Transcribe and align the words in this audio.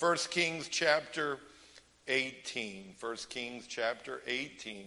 Amen. 0.00 0.10
1 0.10 0.16
Kings 0.30 0.68
chapter 0.68 1.38
18. 2.06 2.94
1 2.98 3.16
Kings 3.28 3.66
chapter 3.66 4.22
18, 4.26 4.86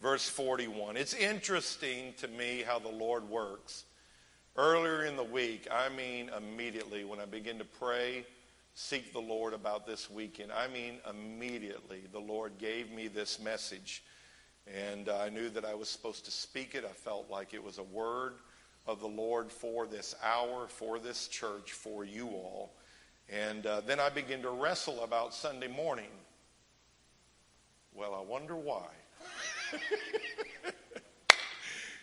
verse 0.00 0.28
41. 0.28 0.96
It's 0.96 1.14
interesting 1.14 2.14
to 2.18 2.28
me 2.28 2.62
how 2.66 2.78
the 2.78 2.88
Lord 2.88 3.28
works. 3.28 3.84
Earlier 4.56 5.04
in 5.04 5.16
the 5.16 5.24
week, 5.24 5.68
I 5.70 5.88
mean 5.88 6.30
immediately, 6.36 7.04
when 7.04 7.20
I 7.20 7.26
begin 7.26 7.58
to 7.58 7.64
pray, 7.64 8.24
seek 8.74 9.12
the 9.12 9.20
Lord 9.20 9.52
about 9.52 9.86
this 9.86 10.10
weekend, 10.10 10.52
I 10.52 10.68
mean 10.68 10.98
immediately, 11.08 12.02
the 12.12 12.20
Lord 12.20 12.52
gave 12.58 12.90
me 12.90 13.08
this 13.08 13.40
message. 13.40 14.02
And 14.72 15.08
I 15.08 15.28
knew 15.28 15.50
that 15.50 15.64
I 15.64 15.74
was 15.74 15.88
supposed 15.88 16.24
to 16.24 16.30
speak 16.30 16.74
it. 16.74 16.84
I 16.84 16.92
felt 16.92 17.30
like 17.30 17.54
it 17.54 17.62
was 17.62 17.78
a 17.78 17.84
word 17.84 18.34
of 18.86 19.00
the 19.00 19.06
Lord 19.06 19.52
for 19.52 19.86
this 19.86 20.14
hour, 20.24 20.66
for 20.68 20.98
this 20.98 21.28
church, 21.28 21.72
for 21.72 22.04
you 22.04 22.28
all. 22.28 22.75
And 23.28 23.66
uh, 23.66 23.80
then 23.80 23.98
I 23.98 24.08
began 24.08 24.42
to 24.42 24.50
wrestle 24.50 25.02
about 25.02 25.34
Sunday 25.34 25.68
morning. 25.68 26.10
Well, 27.94 28.14
I 28.14 28.20
wonder 28.20 28.54
why. 28.54 28.86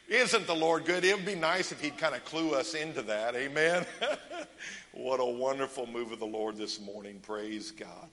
Isn't 0.10 0.46
the 0.48 0.56
Lord 0.56 0.86
good? 0.86 1.06
It 1.06 1.16
would 1.16 1.26
be 1.26 1.36
nice 1.36 1.72
if 1.72 1.80
He'd 1.82 1.98
kind 1.98 2.14
of 2.14 2.26
clue 2.26 2.54
us 2.54 2.74
into 2.74 3.02
that. 3.04 3.36
Amen. 3.36 3.86
what 4.92 5.20
a 5.20 5.26
wonderful 5.26 5.88
move 5.88 6.12
of 6.12 6.20
the 6.20 6.26
Lord 6.26 6.58
this 6.58 6.82
morning. 6.82 7.20
Praise 7.22 7.72
God. 7.72 8.10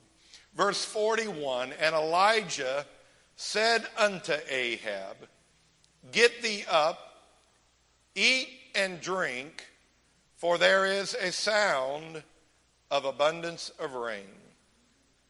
Verse 0.54 0.84
41 0.84 1.72
And 1.80 1.94
Elijah 1.94 2.86
said 3.36 3.86
unto 3.98 4.34
Ahab, 4.48 5.16
Get 6.12 6.42
thee 6.42 6.64
up, 6.70 7.24
eat 8.14 8.48
and 8.74 9.00
drink, 9.00 9.66
for 10.36 10.58
there 10.58 10.86
is 10.86 11.14
a 11.14 11.32
sound 11.32 12.22
of 12.90 13.04
abundance 13.04 13.70
of 13.78 13.94
rain. 13.94 14.26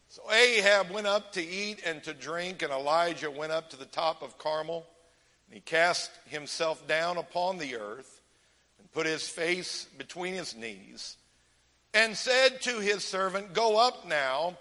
So 0.09 0.29
Ahab 0.29 0.91
went 0.91 1.07
up 1.07 1.31
to 1.33 1.41
eat 1.41 1.81
and 1.85 2.03
to 2.03 2.13
drink, 2.13 2.61
and 2.61 2.71
Elijah 2.71 3.31
went 3.31 3.53
up 3.53 3.69
to 3.69 3.77
the 3.77 3.85
top 3.85 4.21
of 4.21 4.37
Carmel. 4.37 4.85
And 5.47 5.55
he 5.55 5.61
cast 5.61 6.11
himself 6.25 6.85
down 6.87 7.17
upon 7.17 7.57
the 7.57 7.75
earth 7.77 8.21
and 8.79 8.91
put 8.91 9.05
his 9.05 9.27
face 9.27 9.87
between 9.97 10.33
his 10.33 10.55
knees 10.55 11.15
and 11.93 12.15
said 12.15 12.61
to 12.61 12.79
his 12.79 13.03
servant, 13.03 13.53
Go 13.53 13.77
up 13.77 14.07
now, 14.07 14.57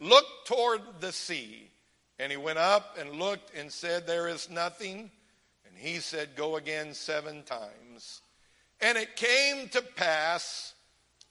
look 0.00 0.24
toward 0.46 0.80
the 1.00 1.12
sea. 1.12 1.70
And 2.18 2.32
he 2.32 2.38
went 2.38 2.58
up 2.58 2.96
and 2.98 3.20
looked 3.20 3.56
and 3.56 3.70
said, 3.70 4.06
There 4.06 4.28
is 4.28 4.50
nothing. 4.50 5.10
And 5.66 5.76
he 5.76 5.98
said, 5.98 6.34
Go 6.34 6.56
again 6.56 6.94
seven 6.94 7.42
times. 7.44 8.20
And 8.80 8.98
it 8.98 9.16
came 9.16 9.68
to 9.68 9.82
pass 9.82 10.74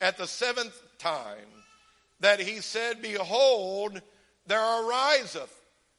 at 0.02 0.18
the 0.18 0.28
seventh 0.28 0.80
time 0.98 1.48
that 2.20 2.40
he 2.40 2.62
said, 2.62 3.02
Behold, 3.02 4.02
there 4.46 4.62
ariseth 4.62 5.54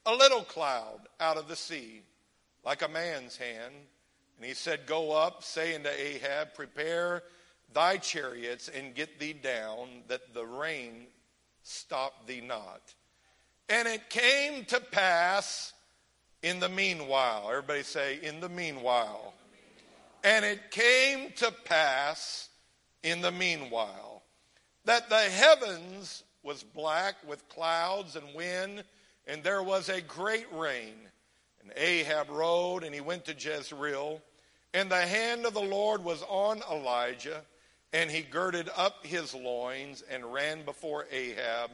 a 0.06 0.14
little 0.14 0.42
cloud 0.42 1.00
out 1.20 1.36
of 1.36 1.48
the 1.48 1.56
sea, 1.56 2.02
like 2.64 2.82
a 2.82 2.88
man's 2.88 3.36
hand. 3.36 3.74
And 4.36 4.46
he 4.46 4.54
said, 4.54 4.86
Go 4.86 5.12
up, 5.12 5.42
saying 5.42 5.82
to 5.84 5.90
Ahab, 5.90 6.54
Prepare 6.54 7.22
thy 7.72 7.98
chariots 7.98 8.68
and 8.68 8.94
get 8.94 9.18
thee 9.18 9.34
down, 9.34 9.88
that 10.08 10.34
the 10.34 10.46
rain 10.46 11.06
stop 11.62 12.26
thee 12.26 12.40
not. 12.40 12.80
And 13.68 13.86
it 13.86 14.08
came 14.08 14.64
to 14.66 14.80
pass 14.80 15.74
in 16.42 16.60
the 16.60 16.68
meanwhile. 16.68 17.48
Everybody 17.50 17.82
say, 17.82 18.18
in 18.22 18.40
the 18.40 18.48
meanwhile. 18.48 19.34
And 20.24 20.44
it 20.44 20.70
came 20.70 21.30
to 21.36 21.52
pass 21.64 22.47
in 23.02 23.20
the 23.20 23.30
meanwhile 23.30 24.18
that 24.88 25.10
the 25.10 25.16
heavens 25.16 26.24
was 26.42 26.62
black 26.62 27.16
with 27.26 27.46
clouds 27.50 28.16
and 28.16 28.34
wind, 28.34 28.82
and 29.26 29.44
there 29.44 29.62
was 29.62 29.90
a 29.90 30.00
great 30.00 30.46
rain. 30.50 30.94
And 31.60 31.70
Ahab 31.76 32.30
rode, 32.30 32.84
and 32.84 32.94
he 32.94 33.02
went 33.02 33.26
to 33.26 33.34
Jezreel. 33.34 34.22
And 34.72 34.90
the 34.90 34.96
hand 34.96 35.44
of 35.44 35.52
the 35.52 35.60
Lord 35.60 36.02
was 36.02 36.22
on 36.26 36.62
Elijah, 36.70 37.42
and 37.92 38.10
he 38.10 38.22
girded 38.22 38.70
up 38.74 39.04
his 39.04 39.34
loins 39.34 40.02
and 40.10 40.32
ran 40.32 40.64
before 40.64 41.06
Ahab 41.12 41.70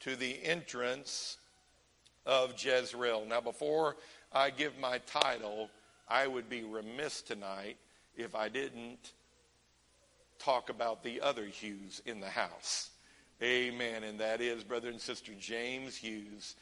to 0.00 0.14
the 0.14 0.40
entrance 0.44 1.38
of 2.24 2.54
Jezreel. 2.56 3.24
Now, 3.26 3.40
before 3.40 3.96
I 4.32 4.50
give 4.50 4.78
my 4.78 4.98
title, 4.98 5.68
I 6.08 6.28
would 6.28 6.48
be 6.48 6.62
remiss 6.62 7.22
tonight 7.22 7.76
if 8.16 8.36
I 8.36 8.48
didn't 8.48 9.14
talk 10.44 10.70
about 10.70 11.02
the 11.02 11.20
other 11.20 11.44
Hughes 11.44 12.02
in 12.04 12.20
the 12.20 12.28
house. 12.28 12.90
Amen. 13.42 14.04
And 14.04 14.20
that 14.20 14.40
is 14.40 14.64
brother 14.64 14.88
and 14.88 15.00
sister 15.00 15.32
James 15.38 15.96
Hughes, 15.96 16.56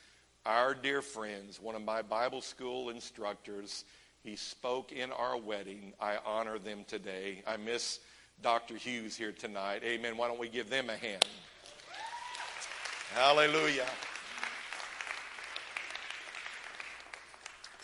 our 0.47 0.75
dear 0.75 1.03
friends, 1.03 1.61
one 1.61 1.75
of 1.75 1.83
my 1.83 2.03
Bible 2.03 2.41
school 2.41 2.91
instructors. 2.91 3.85
He 4.23 4.37
spoke 4.37 4.93
in 4.93 5.13
our 5.13 5.37
wedding. 5.37 5.93
I 6.01 6.19
honor 6.25 6.59
them 6.59 6.85
today. 6.87 7.43
I 7.47 7.57
miss 7.57 8.01
Dr. 8.43 8.77
Hughes 8.77 9.17
here 9.17 9.33
tonight. 9.33 9.83
Amen. 9.85 10.17
Why 10.17 10.29
don't 10.29 10.41
we 10.41 10.49
give 10.49 10.71
them 10.71 10.91
a 10.91 10.97
hand? 10.97 11.27
Hallelujah. 13.15 13.87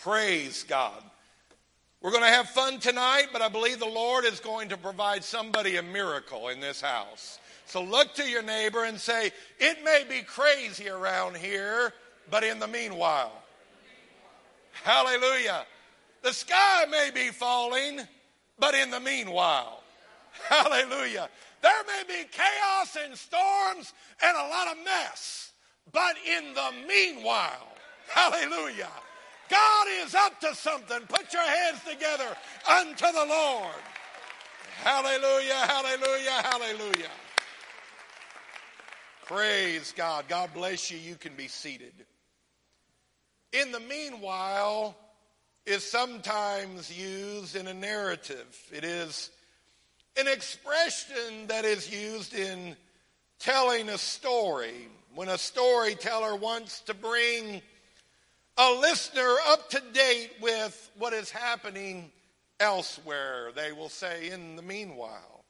Praise 0.03 0.63
God. 0.63 1.03
We're 2.03 2.11
going 2.11 2.25
to 2.25 2.29
have 2.29 2.49
fun 2.51 2.79
tonight, 2.79 3.29
but 3.33 3.43
I 3.43 3.49
believe 3.49 3.79
the 3.79 3.87
Lord 3.87 4.25
is 4.25 4.39
going 4.39 4.69
to 4.69 4.77
provide 4.77 5.25
somebody 5.25 5.77
a 5.77 5.83
miracle 5.83 6.49
in 6.49 6.61
this 6.61 6.81
house. 6.81 7.39
So 7.65 7.83
look 7.83 8.15
to 8.15 8.29
your 8.29 8.43
neighbor 8.43 8.85
and 8.85 8.99
say, 8.99 9.33
It 9.59 9.85
may 9.85 10.05
be 10.09 10.23
crazy 10.23 10.89
around 10.89 11.37
here, 11.37 11.93
but 12.31 12.45
in 12.45 12.59
the 12.59 12.69
meanwhile. 12.69 13.33
Hallelujah. 14.85 15.67
The 16.23 16.33
sky 16.33 16.85
may 16.91 17.11
be 17.15 17.31
falling, 17.31 18.01
but 18.59 18.75
in 18.75 18.91
the 18.91 19.01
meanwhile. 19.01 19.83
Hallelujah. 20.49 21.29
There 21.63 21.85
may 21.87 22.03
be 22.07 22.29
chaos 22.31 22.97
and 23.03 23.17
storms 23.17 23.95
and 24.23 24.37
a 24.37 24.49
lot 24.49 24.69
of 24.69 24.85
mess, 24.85 25.53
but 25.93 26.15
in 26.25 26.55
the 26.55 26.73
meanwhile. 26.87 27.69
Hallelujah. 28.09 28.91
God 29.49 29.87
is 30.05 30.15
up 30.15 30.41
to 30.41 30.55
something. 30.55 31.01
Put 31.09 31.33
your 31.33 31.43
hands 31.43 31.81
together 31.89 32.37
unto 32.69 33.07
the 33.13 33.27
Lord. 33.29 33.75
Hallelujah, 34.83 35.55
hallelujah, 35.55 36.43
hallelujah. 36.43 37.11
Praise 39.25 39.93
God. 39.97 40.27
God 40.29 40.51
bless 40.55 40.91
you. 40.91 40.99
You 40.99 41.17
can 41.17 41.35
be 41.35 41.49
seated. 41.49 41.93
In 43.53 43.73
the 43.73 43.81
meanwhile, 43.81 44.95
is 45.67 45.83
sometimes 45.83 46.97
used 46.97 47.57
in 47.57 47.67
a 47.67 47.75
narrative. 47.75 48.57
It 48.73 48.85
is 48.85 49.31
an 50.17 50.29
expression 50.29 51.49
that 51.49 51.65
is 51.65 51.93
used 51.93 52.35
in 52.35 52.77
telling 53.41 53.89
a 53.89 53.99
story. 53.99 54.89
When 55.15 55.29
a 55.29 55.39
storyteller 55.39 56.37
wants 56.37 56.81
to 56.83 56.95
bring 56.95 57.63
a 58.59 58.73
listener 58.81 59.35
up 59.49 59.69
to 59.71 59.83
date 59.93 60.31
with 60.41 60.91
what 60.97 61.13
is 61.13 61.31
happening 61.31 62.11
elsewhere, 62.59 63.51
they 63.55 63.73
will 63.73 63.91
say, 63.91 64.31
in 64.31 64.57
the 64.57 64.63
meanwhile. 64.63 65.45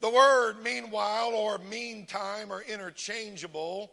The 0.00 0.10
word 0.10 0.62
meanwhile 0.62 1.34
or 1.34 1.58
meantime 1.58 2.50
are 2.50 2.62
interchangeable, 2.62 3.90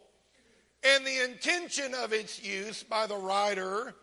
and 0.82 1.04
the 1.04 1.24
intention 1.24 1.92
of 1.94 2.12
its 2.12 2.42
use 2.42 2.82
by 2.82 3.06
the 3.06 3.16
writer 3.16 3.94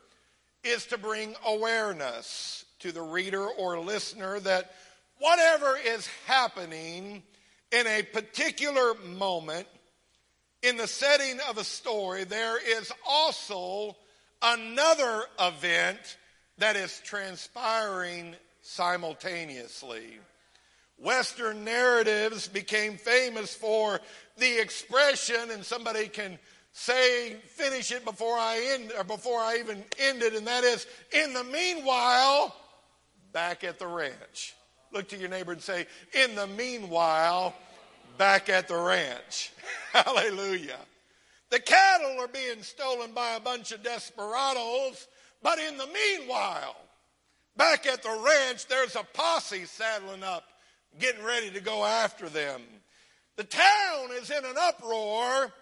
is 0.63 0.85
to 0.87 0.97
bring 0.97 1.35
awareness 1.45 2.65
to 2.79 2.91
the 2.91 3.01
reader 3.01 3.47
or 3.47 3.79
listener 3.79 4.39
that 4.41 4.71
whatever 5.17 5.77
is 5.77 6.07
happening 6.27 7.23
in 7.71 7.87
a 7.87 8.03
particular 8.03 8.93
moment 9.05 9.67
in 10.61 10.77
the 10.77 10.87
setting 10.87 11.39
of 11.49 11.57
a 11.57 11.63
story, 11.63 12.23
there 12.23 12.59
is 12.79 12.91
also 13.07 13.95
another 14.43 15.23
event 15.39 16.17
that 16.57 16.75
is 16.75 17.01
transpiring 17.03 18.35
simultaneously. 18.61 20.19
Western 20.97 21.63
narratives 21.63 22.47
became 22.47 22.97
famous 22.97 23.55
for 23.55 23.99
the 24.37 24.61
expression, 24.61 25.51
and 25.51 25.63
somebody 25.63 26.07
can 26.07 26.37
say, 26.71 27.35
finish 27.47 27.91
it 27.91 28.05
before 28.05 28.37
I 28.37 28.73
end, 28.73 28.93
or 28.97 29.03
before 29.03 29.39
I 29.39 29.57
even 29.59 29.83
end 29.99 30.21
it, 30.21 30.33
and 30.33 30.47
that 30.47 30.63
is, 30.63 30.85
in 31.11 31.33
the 31.33 31.43
meanwhile, 31.43 32.55
back 33.31 33.63
at 33.63 33.79
the 33.79 33.87
ranch. 33.87 34.55
Look 34.91 35.09
to 35.09 35.17
your 35.17 35.29
neighbor 35.29 35.51
and 35.51 35.61
say, 35.61 35.87
in 36.13 36.35
the 36.35 36.47
meanwhile, 36.47 37.55
back 38.17 38.49
at 38.49 38.67
the 38.67 38.77
ranch. 38.77 39.51
Hallelujah. 39.91 40.79
The 41.53 41.59
cattle 41.59 42.19
are 42.19 42.27
being 42.27 42.63
stolen 42.63 43.11
by 43.11 43.35
a 43.35 43.39
bunch 43.39 43.71
of 43.73 43.83
desperados, 43.83 45.07
but 45.43 45.59
in 45.59 45.77
the 45.77 45.85
meanwhile, 45.85 46.75
back 47.55 47.85
at 47.85 48.01
the 48.01 48.09
ranch, 48.09 48.65
there's 48.65 48.95
a 48.95 49.05
posse 49.13 49.65
saddling 49.65 50.23
up, 50.23 50.45
getting 50.97 51.23
ready 51.23 51.51
to 51.51 51.59
go 51.59 51.85
after 51.85 52.27
them. 52.27 52.63
The 53.35 53.43
town 53.43 54.09
is 54.13 54.31
in 54.31 54.43
an 54.43 54.55
uproar, 54.59 55.53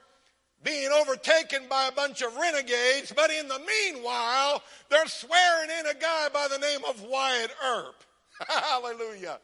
being 0.63 0.91
overtaken 0.93 1.63
by 1.69 1.89
a 1.89 1.91
bunch 1.91 2.21
of 2.21 2.37
renegades, 2.37 3.11
but 3.13 3.29
in 3.29 3.49
the 3.49 3.59
meanwhile, 3.59 4.63
they're 4.89 5.07
swearing 5.07 5.71
in 5.77 5.87
a 5.87 5.99
guy 5.99 6.29
by 6.33 6.47
the 6.47 6.59
name 6.59 6.85
of 6.87 7.01
Wyatt 7.01 7.51
Earp. 7.65 8.01
Hallelujah. 8.47 9.39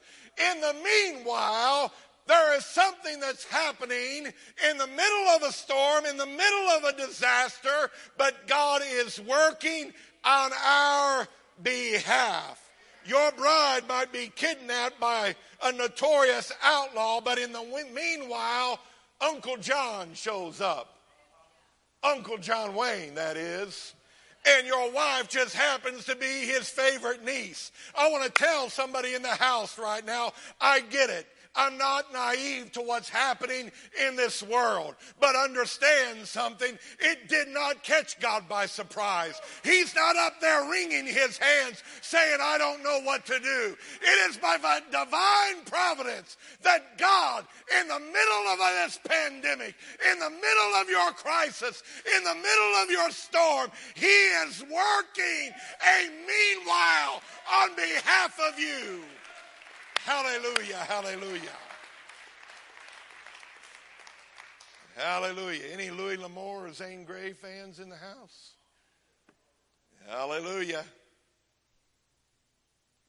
In 0.52 0.62
the 0.62 0.76
meanwhile, 0.82 1.92
there 2.28 2.58
is 2.58 2.66
something 2.66 3.20
that's 3.20 3.46
happening 3.46 4.28
in 4.70 4.78
the 4.78 4.88
middle 4.88 5.28
of 5.36 5.44
a 5.44 5.52
storm, 5.52 6.06
in 6.06 6.18
the 6.18 6.26
middle 6.26 6.70
of 6.78 6.84
a 6.84 6.98
disaster, 6.98 7.90
but 8.18 8.48
God 8.48 8.82
is 8.86 9.20
working 9.22 9.94
on 10.24 10.52
our 10.66 11.28
behalf. 11.64 12.62
Your 13.06 13.32
bride 13.32 13.88
might 13.88 14.12
be 14.12 14.32
kidnapped 14.36 15.00
by 15.00 15.36
a 15.64 15.72
notorious 15.72 16.52
outlaw, 16.62 17.22
but 17.22 17.38
in 17.38 17.54
the 17.54 17.64
meanwhile, 17.94 18.80
Uncle 19.22 19.58
John 19.58 20.10
shows 20.14 20.60
up. 20.60 20.94
Uncle 22.04 22.38
John 22.38 22.76
Wayne, 22.76 23.16
that 23.16 23.38
is. 23.38 23.94
And 24.46 24.68
your 24.68 24.92
wife 24.92 25.30
just 25.30 25.56
happens 25.56 26.06
to 26.06 26.16
be 26.16 26.26
his 26.26 26.70
favorite 26.70 27.24
niece. 27.26 27.72
I 27.98 28.10
want 28.10 28.24
to 28.24 28.32
tell 28.32 28.70
somebody 28.70 29.14
in 29.14 29.22
the 29.22 29.30
house 29.30 29.80
right 29.80 30.06
now, 30.06 30.34
I 30.62 30.82
get 30.82 31.10
it. 31.10 31.28
I'm 31.58 31.78
not 31.78 32.14
naive 32.14 32.72
to 32.74 32.82
what's 32.82 33.10
happening 33.10 33.72
in 34.08 34.16
this 34.16 34.44
world, 34.44 34.96
but 35.20 35.36
understand 35.36 36.26
something. 36.28 36.78
It 37.00 37.28
did 37.28 37.48
not 37.48 37.84
catch 37.84 38.20
God 38.20 38.48
by 38.48 38.68
surprise. 38.68 39.42
He's 39.64 39.96
not 39.96 40.16
up 40.16 40.40
there 40.40 40.70
wringing 40.70 41.08
his 41.08 41.38
hands 41.38 41.84
saying, 42.02 42.38
I 42.42 42.58
don't 42.60 42.84
know 42.84 43.02
what 43.04 43.26
to 43.26 43.40
do. 43.40 43.76
It 44.02 44.30
is 44.30 44.38
by 44.38 44.58
divine 44.92 45.66
providence 45.66 46.38
that 46.62 46.98
God, 46.98 47.46
in 47.82 47.88
the 47.88 48.00
middle 48.00 48.54
of 48.54 48.60
this 48.60 49.00
pandemic, 49.04 49.76
in 50.12 50.20
the 50.20 50.30
middle 50.30 50.82
of 50.82 50.90
your 50.90 51.12
crisis, 51.12 51.82
in 52.16 52.24
the 52.24 52.36
middle 52.36 52.84
of 52.84 52.92
your 52.92 53.10
storm, 53.10 53.72
He 53.96 54.06
is 54.06 54.62
working 54.62 55.52
a 55.82 56.10
meanwhile 56.28 57.22
on 57.52 57.76
behalf 57.76 58.40
of 58.48 58.60
you. 58.60 59.02
Hallelujah, 60.08 60.78
hallelujah. 60.88 61.58
Hallelujah. 64.96 65.64
Any 65.74 65.90
Louis 65.90 66.16
L'Amour 66.16 66.68
or 66.68 66.72
Zane 66.72 67.04
Grey 67.04 67.34
fans 67.34 67.82
in 67.82 67.90
the 67.90 67.98
house? 67.98 68.54
Hallelujah. 70.08 70.86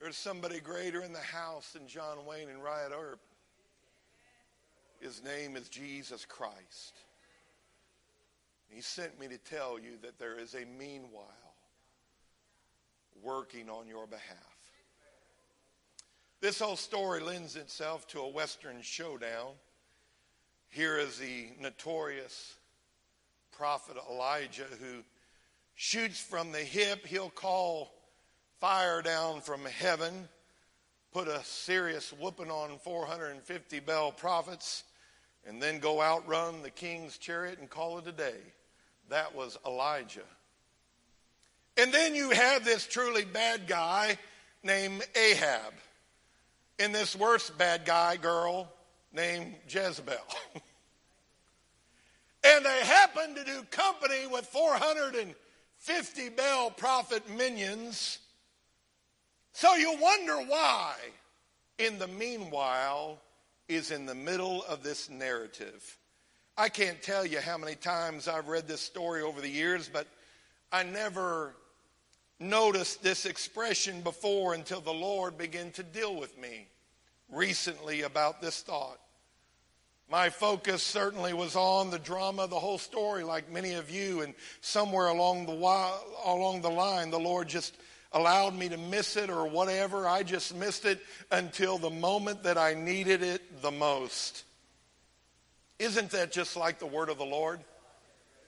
There's 0.01 0.17
somebody 0.17 0.59
greater 0.59 1.01
in 1.03 1.13
the 1.13 1.21
house 1.21 1.71
than 1.71 1.87
John 1.87 2.27
Wayne 2.27 2.49
and 2.49 2.65
Wyatt 2.65 2.91
Earp. 2.91 3.21
His 4.99 5.23
name 5.23 5.55
is 5.55 5.69
Jesus 5.69 6.25
Christ. 6.25 6.95
He 8.69 8.81
sent 8.81 9.21
me 9.21 9.29
to 9.29 9.39
tell 9.39 9.79
you 9.79 9.99
that 10.03 10.19
there 10.19 10.37
is 10.37 10.55
a 10.55 10.65
meanwhile 10.77 11.55
working 13.23 13.71
on 13.71 13.87
your 13.87 14.09
behalf. 14.09 14.48
This 16.41 16.61
whole 16.61 16.77
story 16.77 17.21
lends 17.21 17.57
itself 17.57 18.07
to 18.09 18.21
a 18.21 18.29
Western 18.29 18.81
showdown. 18.81 19.55
Here 20.69 20.97
is 20.97 21.19
the 21.19 21.49
notorious 21.61 22.55
prophet 23.51 23.97
Elijah 24.09 24.67
who 24.81 25.03
shoots 25.75 26.21
from 26.21 26.53
the 26.53 26.61
hip. 26.61 27.05
He'll 27.07 27.31
call 27.31 27.93
fire 28.61 29.03
down 29.03 29.41
from 29.41 29.65
heaven, 29.65 30.29
put 31.13 31.27
a 31.27 31.43
serious 31.43 32.13
whooping 32.13 32.53
on 32.53 32.79
450 32.79 33.81
Baal 33.81 34.13
prophets, 34.13 34.85
and 35.45 35.61
then 35.61 35.81
go 35.81 36.01
outrun 36.01 36.63
the 36.63 36.71
king's 36.71 37.19
chariot 37.19 37.59
and 37.59 37.69
call 37.69 37.99
it 37.99 38.07
a 38.07 38.13
day. 38.13 38.39
That 39.09 39.35
was 39.35 39.59
Elijah. 39.67 40.21
And 41.77 41.93
then 41.93 42.15
you 42.15 42.31
have 42.31 42.65
this 42.65 42.87
truly 42.87 43.25
bad 43.25 43.67
guy 43.67 44.19
named 44.63 45.05
Ahab 45.17 45.75
in 46.79 46.93
this 46.93 47.17
worst 47.17 47.59
bad 47.59 47.85
guy 47.85 48.17
girl 48.17 48.73
named 49.13 49.55
Jezebel. 49.69 50.15
and 52.45 52.65
they 52.65 52.81
happened 52.85 53.37
to 53.37 53.45
do 53.45 53.63
company 53.71 54.27
with 54.31 54.47
450 54.47 56.29
Baal 56.31 56.71
prophet 56.71 57.29
minions. 57.31 58.19
So 59.53 59.75
you 59.75 59.97
wonder 60.01 60.37
why, 60.37 60.95
in 61.79 61.99
the 61.99 62.07
meanwhile, 62.07 63.19
is 63.69 63.91
in 63.91 64.07
the 64.07 64.15
middle 64.15 64.65
of 64.65 64.83
this 64.83 65.11
narrative. 65.11 65.99
I 66.57 66.69
can't 66.69 67.01
tell 67.03 67.25
you 67.25 67.41
how 67.41 67.59
many 67.59 67.75
times 67.75 68.29
I've 68.29 68.49
read 68.49 68.67
this 68.67 68.81
story 68.81 69.23
over 69.23 69.41
the 69.41 69.49
years, 69.49 69.89
but 69.93 70.07
I 70.73 70.83
never 70.83 71.55
noticed 72.41 73.03
this 73.03 73.27
expression 73.27 74.01
before 74.03 74.55
until 74.55 74.81
the 74.81 74.93
Lord 74.93 75.37
began 75.37 75.71
to 75.73 75.83
deal 75.83 76.15
with 76.15 76.39
me 76.39 76.69
recently 77.31 78.03
about 78.03 78.41
this 78.41 78.61
thought. 78.63 78.99
My 80.11 80.31
focus 80.31 80.83
certainly 80.83 81.35
was 81.35 81.55
on 81.55 81.91
the 81.91 81.99
drama 81.99 82.47
the 82.47 82.59
whole 82.59 82.79
story, 82.79 83.25
like 83.25 83.53
many 83.53 83.75
of 83.75 83.91
you, 83.91 84.23
and 84.23 84.35
somewhere 84.63 85.09
along 85.09 85.45
the 85.45 85.53
along 85.53 86.63
the 86.63 86.71
line, 86.71 87.11
the 87.11 87.19
Lord 87.19 87.49
just 87.49 87.77
allowed 88.13 88.55
me 88.55 88.71
to 88.71 88.79
miss 88.79 89.17
it 89.17 89.29
or 89.29 89.47
whatever. 89.47 90.09
I 90.09 90.23
just 90.23 90.55
missed 90.57 90.87
it 90.87 91.01
until 91.31 91.77
the 91.77 91.91
moment 91.91 92.43
that 92.45 92.57
I 92.57 92.73
needed 92.73 93.23
it 93.23 93.61
the 93.61 93.71
most. 93.71 94.45
Isn't 95.79 96.11
that 96.11 96.33
just 96.33 96.57
like 96.57 96.79
the 96.79 96.87
word 96.87 97.11
of 97.11 97.19
the 97.19 97.25
Lord? 97.25 97.61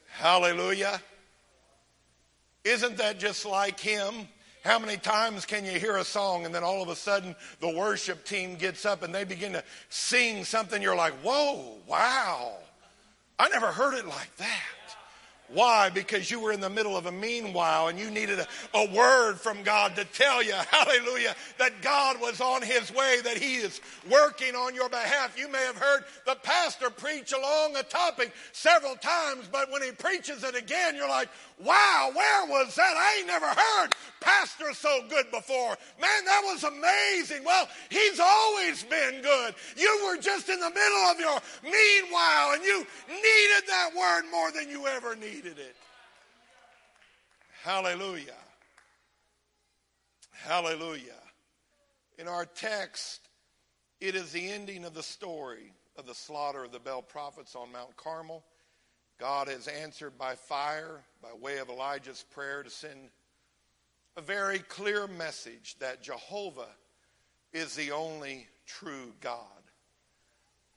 Hallelujah. 0.09 1.01
Isn't 2.65 2.97
that 2.99 3.19
just 3.19 3.47
like 3.47 3.81
Him? 3.81 4.29
How 4.63 4.79
many 4.79 4.99
times 4.99 5.47
can 5.47 5.65
you 5.65 5.79
hear 5.79 5.97
a 5.97 6.05
song 6.05 6.45
and 6.45 6.55
then 6.55 6.63
all 6.63 6.83
of 6.83 6.89
a 6.91 6.97
sudden 6.97 7.35
the 7.61 7.75
worship 7.75 8.25
team 8.27 8.57
gets 8.57 8.85
up 8.85 9.03
and 9.03 9.15
they 9.15 9.25
begin 9.25 9.53
to 9.55 9.65
sing 9.89 10.45
something? 10.45 10.83
You're 10.83 10.97
like, 10.97 11.15
whoa, 11.23 11.79
wow. 11.87 12.59
I 13.39 13.49
never 13.49 13.69
heard 13.69 13.95
it 13.95 14.07
like 14.07 14.37
that. 14.37 14.63
Why? 15.53 15.91
Because 15.91 16.31
you 16.31 16.41
were 16.41 16.53
in 16.53 16.61
the 16.61 16.71
middle 16.71 16.97
of 16.97 17.07
a 17.07 17.13
meanwhile 17.13 17.89
and 17.89 17.99
you 17.99 18.09
needed 18.11 18.39
a, 18.39 18.47
a, 18.73 18.95
word 18.95 19.35
from 19.35 19.63
God 19.63 19.97
to 19.97 20.05
tell 20.05 20.43
you, 20.43 20.53
hallelujah, 20.71 21.35
that 21.59 21.83
God 21.83 22.21
was 22.21 22.41
on 22.41 22.63
his 22.63 22.93
way, 22.95 23.21
that 23.25 23.37
he 23.37 23.57
is 23.57 23.81
working 24.09 24.55
on 24.55 24.75
your 24.75 24.89
behalf. 24.89 25.37
You 25.37 25.51
may 25.51 25.65
have 25.65 25.77
heard 25.77 26.05
the 26.25 26.37
pastor 26.37 26.89
preach 26.89 27.33
along 27.33 27.77
a 27.77 27.83
topic 27.83 28.33
several 28.53 28.95
times, 28.97 29.49
but 29.51 29.71
when 29.73 29.83
he 29.83 29.91
preaches 29.91 30.45
it 30.45 30.55
again, 30.55 30.95
you're 30.95 31.09
like, 31.09 31.29
wow, 31.59 32.13
where 32.15 32.47
was 32.47 32.75
that? 32.77 32.95
I 32.97 33.19
ain't 33.19 33.27
never 33.27 33.47
heard 33.47 33.91
pastor 34.21 34.73
so 34.75 35.01
good 35.09 35.31
before. 35.31 35.77
Man, 36.01 36.25
that 36.27 36.43
was 36.45 36.65
amazing. 36.65 37.45
Well, 37.45 37.69
he's 37.89 38.21
always 38.21 38.85
been 38.85 39.23
good. 39.23 39.55
You 39.77 40.07
were 40.07 40.21
just 40.21 40.49
in 40.49 40.61
the 40.61 40.71
middle 40.71 41.11
of 41.11 41.19
your 41.19 41.39
meanwhile 41.65 42.53
and 42.53 42.63
you 42.63 42.87
needed 43.09 43.69
that 43.69 43.91
word 43.97 44.31
more 44.31 44.53
than 44.53 44.69
you 44.69 44.87
ever 44.87 45.17
needed 45.17 45.40
needed 45.43 45.59
it. 45.59 45.77
Hallelujah. 47.63 48.37
Hallelujah. 50.33 51.03
In 52.19 52.29
our 52.29 52.45
text, 52.45 53.21
it 54.01 54.15
is 54.15 54.33
the 54.33 54.51
ending 54.51 54.85
of 54.85 54.93
the 54.93 55.03
story 55.03 55.73
of 55.97 56.07
the 56.07 56.15
slaughter 56.15 56.65
of 56.65 56.73
the 56.73 56.79
Baal 56.79 57.01
prophets 57.01 57.57
on 57.57 57.73
Mount 57.73 57.97
Carmel. 57.97 58.45
God 59.19 59.49
has 59.49 59.67
answered 59.67 60.19
by 60.19 60.35
fire, 60.35 61.01
by 61.23 61.31
way 61.41 61.57
of 61.57 61.71
Elijah's 61.71 62.25
prayer, 62.31 62.63
to 62.63 62.71
send 62.71 62.99
a 64.19 64.21
very 64.21 64.59
clear 64.59 65.07
message 65.07 65.77
that 65.79 66.03
Jehovah 66.03 66.69
is 67.55 67.75
the 67.75 67.93
only 67.93 68.47
true 68.67 69.15
God. 69.23 69.41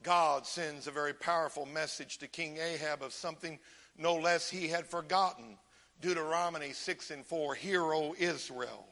God 0.04 0.46
sends 0.46 0.88
a 0.88 0.92
very 0.92 1.14
powerful 1.14 1.66
message 1.66 2.20
to 2.20 2.28
King 2.30 2.58
Ahab 2.58 3.02
of 3.02 3.12
something 3.12 3.60
no 3.98 4.16
less 4.16 4.50
he 4.50 4.68
had 4.68 4.86
forgotten. 4.86 5.58
Deuteronomy 6.02 6.74
6 6.74 7.12
and 7.12 7.26
4, 7.26 7.56
Hear, 7.56 7.94
O 7.94 8.16
Israel, 8.18 8.88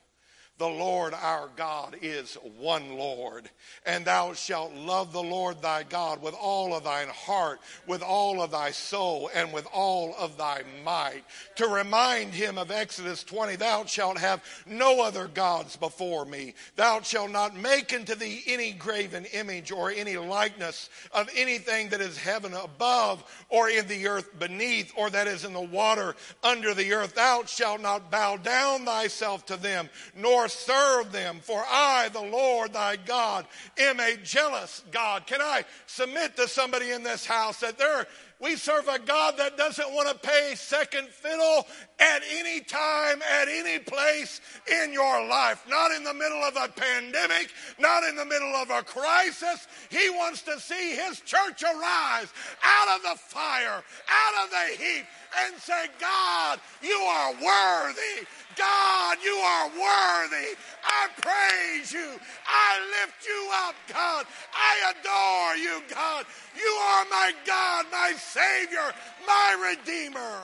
the 0.58 0.68
Lord 0.68 1.16
our 1.16 1.50
God 1.56 1.96
is 2.04 2.36
one 2.60 2.96
Lord. 2.96 3.50
And 3.84 4.06
thou 4.06 4.34
shalt 4.34 4.74
love 4.76 5.12
the 5.12 5.24
Lord 5.24 5.60
thy 5.60 5.82
God 5.82 6.22
with 6.22 6.36
all 6.40 6.76
of 6.76 6.84
thine 6.84 7.08
heart, 7.08 7.60
with 7.88 8.04
all 8.04 8.44
of 8.44 8.52
thy 8.52 8.70
soul, 8.70 9.32
and 9.34 9.52
with 9.52 9.66
all 9.74 10.14
of 10.20 10.38
thy 10.38 10.62
might. 10.86 11.24
To 11.56 11.68
remind 11.68 12.34
him 12.34 12.60
of 12.60 12.70
Exodus 12.70 13.24
20, 13.24 13.56
thou 13.56 13.86
shalt 13.86 14.20
have 14.20 14.44
no 14.68 15.02
other 15.02 15.28
gods 15.28 15.78
before 15.78 16.26
me. 16.26 16.54
Thou 16.76 17.02
shalt 17.02 17.32
not 17.32 17.56
make 17.56 17.92
unto 17.92 18.14
thee 18.14 18.44
any 18.46 18.72
graven 18.72 19.26
image 19.34 19.72
or 19.72 19.90
any 19.90 20.18
likeness 20.18 20.90
of 21.12 21.28
anything 21.36 21.90
that 21.90 22.02
is 22.02 22.18
heaven 22.18 22.54
above 22.54 23.24
or 23.50 23.68
in 23.68 23.88
the 23.88 24.08
earth 24.08 24.38
beneath 24.38 24.94
or 24.96 25.10
that 25.10 25.28
is 25.28 25.44
in 25.44 25.54
the 25.54 25.60
water 25.60 26.16
under 26.44 26.76
the 26.76 26.94
earth. 26.94 27.16
Thou 27.16 27.46
shalt 27.46 27.82
not 27.82 28.12
bow 28.12 28.38
down 28.38 28.86
thyself 28.86 29.46
to 29.48 29.58
them, 29.58 29.90
nor 30.16 30.41
serve 30.48 31.12
them. 31.12 31.40
For 31.42 31.64
I, 31.68 32.10
the 32.10 32.22
Lord 32.22 32.74
thy 32.74 32.96
God, 32.96 33.46
am 33.78 34.00
a 34.00 34.18
jealous 34.18 34.84
God. 34.92 35.28
Can 35.28 35.42
I 35.42 35.66
submit 35.86 36.36
to 36.38 36.48
somebody 36.48 36.92
in 36.92 37.04
this 37.04 37.26
house 37.26 37.60
that 37.62 37.78
there 37.78 38.08
we 38.42 38.56
serve 38.56 38.88
a 38.88 38.98
God 38.98 39.38
that 39.38 39.56
doesn't 39.56 39.94
want 39.94 40.10
to 40.10 40.28
pay 40.28 40.54
second 40.56 41.10
fiddle 41.10 41.68
at 42.00 42.24
any 42.32 42.62
time, 42.62 43.22
at 43.22 43.48
any 43.48 43.78
place 43.78 44.42
in 44.82 44.92
your 44.92 45.28
life. 45.28 45.64
Not 45.70 45.92
in 45.92 46.04
the 46.04 46.14
middle 46.14 46.44
of 46.44 46.56
a 46.56 46.68
pandemic, 46.68 47.52
not 47.78 48.04
in 48.04 48.16
the 48.16 48.26
middle 48.26 48.56
of 48.56 48.72
a 48.72 48.82
crisis. 48.82 49.68
He 49.92 50.10
wants 50.10 50.42
to 50.44 50.60
see 50.60 50.96
his 50.96 51.20
church 51.20 51.62
arise 51.62 52.34
out 52.64 52.96
of 52.96 53.04
the 53.04 53.16
fire, 53.16 53.84
out 54.10 54.44
of 54.44 54.50
the 54.50 54.84
heat, 54.84 55.06
and 55.40 55.56
say, 55.58 55.88
God, 56.00 56.60
you 56.82 56.96
are 56.96 57.32
worthy. 57.34 58.28
God, 58.58 59.18
you 59.24 59.34
are 59.36 59.68
worthy. 59.68 60.58
I 60.84 61.08
praise 61.22 61.92
you. 61.92 62.20
I 62.48 63.02
lift 63.02 63.26
you 63.26 63.50
up, 63.68 63.76
God. 63.88 64.26
I 64.54 64.92
adore 64.92 65.58
you, 65.58 65.82
God. 65.94 66.26
You 66.56 66.72
are 66.72 67.06
my 67.10 67.32
God, 67.46 67.86
my 67.92 68.14
Savior, 68.18 68.94
my 69.26 69.76
Redeemer. 69.76 70.42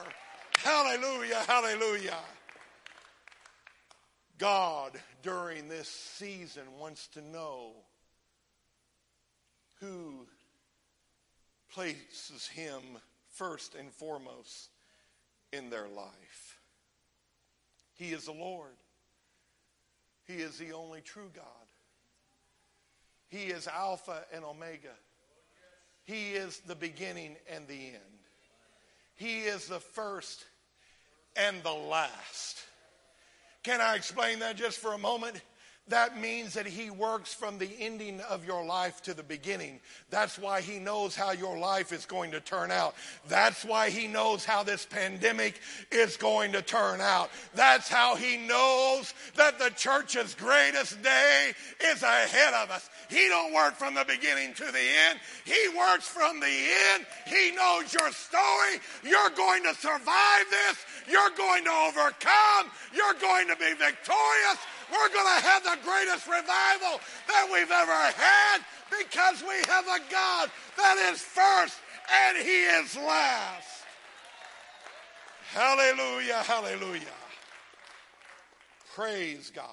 Hallelujah, 0.57 1.43
hallelujah. 1.47 2.19
God, 4.37 4.93
during 5.23 5.67
this 5.67 5.89
season, 5.89 6.63
wants 6.79 7.07
to 7.07 7.21
know 7.21 7.71
who 9.79 10.27
places 11.73 12.47
Him 12.47 12.81
first 13.29 13.75
and 13.75 13.91
foremost 13.91 14.69
in 15.57 15.69
their 15.69 15.87
life. 15.87 16.59
He 17.95 18.09
is 18.13 18.25
the 18.25 18.31
Lord. 18.31 18.75
He 20.25 20.35
is 20.35 20.57
the 20.57 20.73
only 20.73 21.01
true 21.01 21.29
God. 21.33 21.45
He 23.27 23.45
is 23.45 23.67
Alpha 23.67 24.23
and 24.33 24.45
Omega. 24.45 24.93
He 26.03 26.31
is 26.31 26.59
the 26.59 26.75
beginning 26.75 27.35
and 27.51 27.67
the 27.67 27.73
end. 27.73 28.19
He 29.15 29.39
is 29.39 29.67
the 29.67 29.79
first 29.79 30.45
and 31.35 31.61
the 31.63 31.73
last. 31.73 32.63
Can 33.63 33.81
I 33.81 33.95
explain 33.95 34.39
that 34.39 34.55
just 34.55 34.77
for 34.79 34.93
a 34.93 34.97
moment? 34.97 35.41
That 35.89 36.19
means 36.19 36.53
that 36.55 36.67
he 36.67 36.89
works 36.89 37.33
from 37.33 37.57
the 37.57 37.69
ending 37.79 38.19
of 38.29 38.45
your 38.45 38.65
life 38.65 39.01
to 39.03 39.13
the 39.13 39.23
beginning. 39.23 39.79
That's 40.09 40.37
why 40.37 40.61
he 40.61 40.79
knows 40.79 41.15
how 41.15 41.31
your 41.31 41.57
life 41.57 41.93
is 41.93 42.05
going 42.05 42.31
to 42.31 42.41
turn 42.41 42.71
out. 42.71 42.95
That's 43.27 43.63
why 43.63 43.89
he 43.89 44.07
knows 44.07 44.43
how 44.43 44.63
this 44.63 44.85
pandemic 44.85 45.59
is 45.91 46.17
going 46.17 46.51
to 46.51 46.61
turn 46.61 46.99
out. 46.99 47.29
That's 47.55 47.87
how 47.87 48.15
he 48.15 48.37
knows 48.37 49.13
that 49.35 49.59
the 49.59 49.69
church's 49.77 50.35
greatest 50.35 51.01
day 51.01 51.53
is 51.85 52.03
ahead 52.03 52.53
of 52.53 52.69
us. 52.71 52.89
He 53.09 53.27
don't 53.29 53.53
work 53.53 53.75
from 53.75 53.93
the 53.93 54.05
beginning 54.05 54.53
to 54.55 54.65
the 54.65 54.87
end. 55.09 55.19
He 55.45 55.69
works 55.77 56.07
from 56.07 56.41
the 56.41 56.57
end. 56.93 57.05
He 57.27 57.51
knows 57.55 57.93
your 57.93 58.11
story. 58.11 58.81
You're 59.03 59.29
going 59.37 59.63
to 59.63 59.73
survive 59.75 60.45
this. 60.49 60.85
You're 61.09 61.35
going 61.37 61.63
to 61.63 61.71
overcome. 61.71 62.71
You're 62.93 63.19
going 63.21 63.47
to 63.47 63.55
be 63.55 63.73
victorious. 63.73 64.57
We're 64.91 65.13
going 65.13 65.37
to 65.37 65.43
have 65.43 65.63
the 65.63 65.77
greatest 65.83 66.27
revival 66.27 67.01
that 67.27 67.49
we've 67.51 67.71
ever 67.71 67.91
had 67.91 68.61
because 68.89 69.41
we 69.41 69.55
have 69.67 69.85
a 69.85 69.99
God 70.11 70.49
that 70.77 71.11
is 71.11 71.21
first 71.21 71.77
and 72.11 72.37
He 72.37 72.63
is 72.63 72.95
last. 72.95 73.83
Hallelujah, 75.51 76.43
hallelujah. 76.43 77.01
Praise 78.95 79.51
God. 79.53 79.65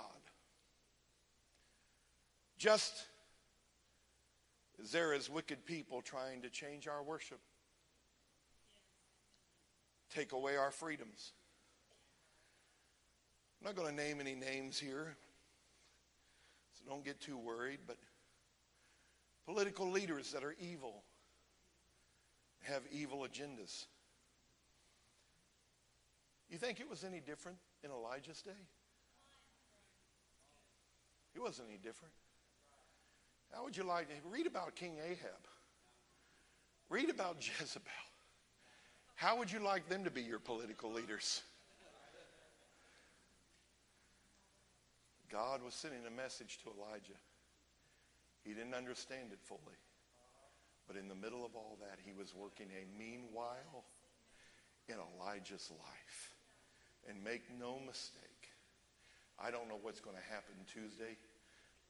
Just 2.59 3.07
as 4.83 4.91
there 4.91 5.13
is 5.13 5.31
wicked 5.31 5.65
people 5.65 6.03
trying 6.03 6.43
to 6.43 6.51
change 6.51 6.89
our 6.89 7.03
worship, 7.03 7.41
take 10.15 10.33
away 10.33 10.57
our 10.57 10.71
freedoms 10.71 11.33
I'm 13.65 13.75
not 13.75 13.83
going 13.83 13.97
to 13.97 14.03
name 14.03 14.21
any 14.21 14.35
names 14.35 14.79
here, 14.79 15.17
so 16.75 16.85
don't 16.87 17.03
get 17.03 17.19
too 17.19 17.39
worried, 17.39 17.79
but 17.87 17.97
political 19.47 19.91
leaders 19.91 20.33
that 20.33 20.45
are 20.45 20.55
evil 20.61 21.03
have 22.65 22.83
evil 22.93 23.21
agendas. 23.21 23.87
You 26.51 26.59
think 26.59 26.79
it 26.79 26.91
was 26.91 27.05
any 27.05 27.21
different 27.21 27.57
in 27.83 27.91
Elijah's 27.91 28.43
day? 28.43 28.51
It 31.35 31.41
wasn't 31.41 31.69
any 31.69 31.79
different. 31.79 32.13
How 33.51 33.65
would 33.65 33.79
you 33.79 33.85
like 33.85 34.09
to 34.09 34.15
read 34.31 34.47
about 34.47 34.77
King 34.77 34.99
Ahab? 35.03 35.41
Read 36.91 37.09
about 37.09 37.37
Jezebel. 37.61 37.91
How 39.15 39.39
would 39.39 39.51
you 39.51 39.61
like 39.61 39.89
them 39.89 40.05
to 40.05 40.11
be 40.11 40.21
your 40.21 40.39
political 40.39 40.93
leaders? 40.93 41.41
God 45.35 45.65
was 45.65 45.75
sending 45.75 46.07
a 46.07 46.15
message 46.15 46.63
to 46.63 46.71
Elijah. 46.71 47.19
He 48.47 48.55
didn't 48.55 48.75
understand 48.75 49.35
it 49.35 49.43
fully. 49.43 49.83
But 50.87 50.95
in 50.95 51.09
the 51.09 51.19
middle 51.19 51.45
of 51.45 51.57
all 51.57 51.77
that, 51.81 51.99
he 52.07 52.13
was 52.13 52.33
working 52.37 52.69
a 52.71 52.87
meanwhile 52.97 53.83
in 54.87 54.95
Elijah's 54.95 55.73
life. 55.75 56.31
And 57.11 57.19
make 57.25 57.43
no 57.59 57.81
mistake, 57.85 58.47
I 59.43 59.51
don't 59.51 59.69
know 59.69 59.79
what's 59.83 59.99
going 59.99 60.17
to 60.17 60.33
happen 60.33 60.55
Tuesday, 60.73 61.19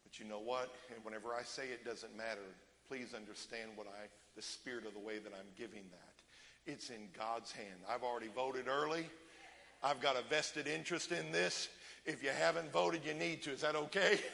but 0.02 0.18
you 0.18 0.24
know 0.24 0.40
what? 0.40 0.72
And 0.94 1.04
whenever 1.04 1.34
I 1.34 1.42
say 1.42 1.64
it 1.68 1.84
doesn't 1.84 2.16
matter, 2.16 2.48
please 2.88 3.12
understand 3.14 3.72
what 3.76 3.86
I, 3.86 4.08
the 4.36 4.42
spirit 4.42 4.86
of 4.86 4.94
the 4.94 5.00
way 5.00 5.18
that 5.18 5.32
I'm 5.34 5.52
giving 5.54 5.84
that. 5.92 6.72
It's 6.72 6.88
in 6.88 7.08
God's 7.16 7.52
hand. 7.52 7.84
I've 7.88 8.02
already 8.02 8.30
voted 8.34 8.68
early. 8.68 9.06
I've 9.82 10.00
got 10.00 10.16
a 10.16 10.22
vested 10.30 10.66
interest 10.66 11.12
in 11.12 11.30
this. 11.30 11.68
If 12.06 12.22
you 12.22 12.30
haven't 12.30 12.72
voted, 12.72 13.02
you 13.04 13.14
need 13.14 13.42
to. 13.44 13.52
Is 13.52 13.62
that 13.62 13.76
okay? 13.76 14.18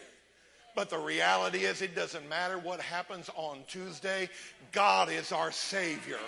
But 0.76 0.88
the 0.88 0.98
reality 0.98 1.64
is, 1.64 1.82
it 1.82 1.96
doesn't 1.96 2.28
matter 2.28 2.56
what 2.56 2.80
happens 2.80 3.28
on 3.34 3.58
Tuesday. 3.66 4.30
God 4.70 5.10
is 5.10 5.32
our 5.32 5.50
Savior. 5.50 6.20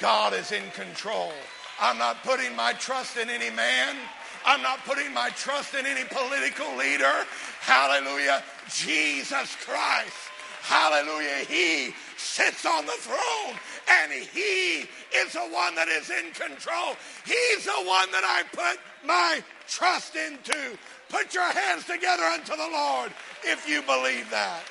God 0.00 0.34
is 0.34 0.50
in 0.50 0.68
control. 0.72 1.32
I'm 1.80 1.96
not 1.96 2.22
putting 2.24 2.54
my 2.56 2.72
trust 2.72 3.16
in 3.16 3.30
any 3.30 3.48
man. 3.48 3.94
I'm 4.44 4.60
not 4.60 4.84
putting 4.84 5.14
my 5.14 5.30
trust 5.30 5.74
in 5.74 5.86
any 5.86 6.04
political 6.04 6.76
leader. 6.76 7.24
Hallelujah. 7.60 8.42
Jesus 8.68 9.56
Christ. 9.64 10.16
Hallelujah. 10.62 11.44
He 11.48 11.94
sits 12.20 12.66
on 12.66 12.84
the 12.84 12.92
throne 12.92 13.56
and 13.88 14.12
he 14.12 14.86
is 15.16 15.32
the 15.32 15.40
one 15.40 15.74
that 15.74 15.88
is 15.88 16.10
in 16.10 16.30
control. 16.32 16.94
He's 17.24 17.64
the 17.64 17.82
one 17.84 18.10
that 18.12 18.22
I 18.24 18.42
put 18.52 18.78
my 19.04 19.42
trust 19.66 20.16
into. 20.16 20.78
Put 21.08 21.34
your 21.34 21.50
hands 21.50 21.86
together 21.86 22.22
unto 22.22 22.52
the 22.52 22.68
Lord 22.70 23.10
if 23.44 23.68
you 23.68 23.82
believe 23.82 24.30
that. 24.30 24.62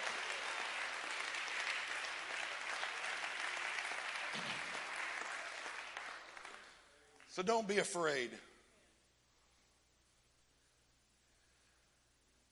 So 7.29 7.43
don't 7.43 7.67
be 7.67 7.79
afraid. 7.79 8.31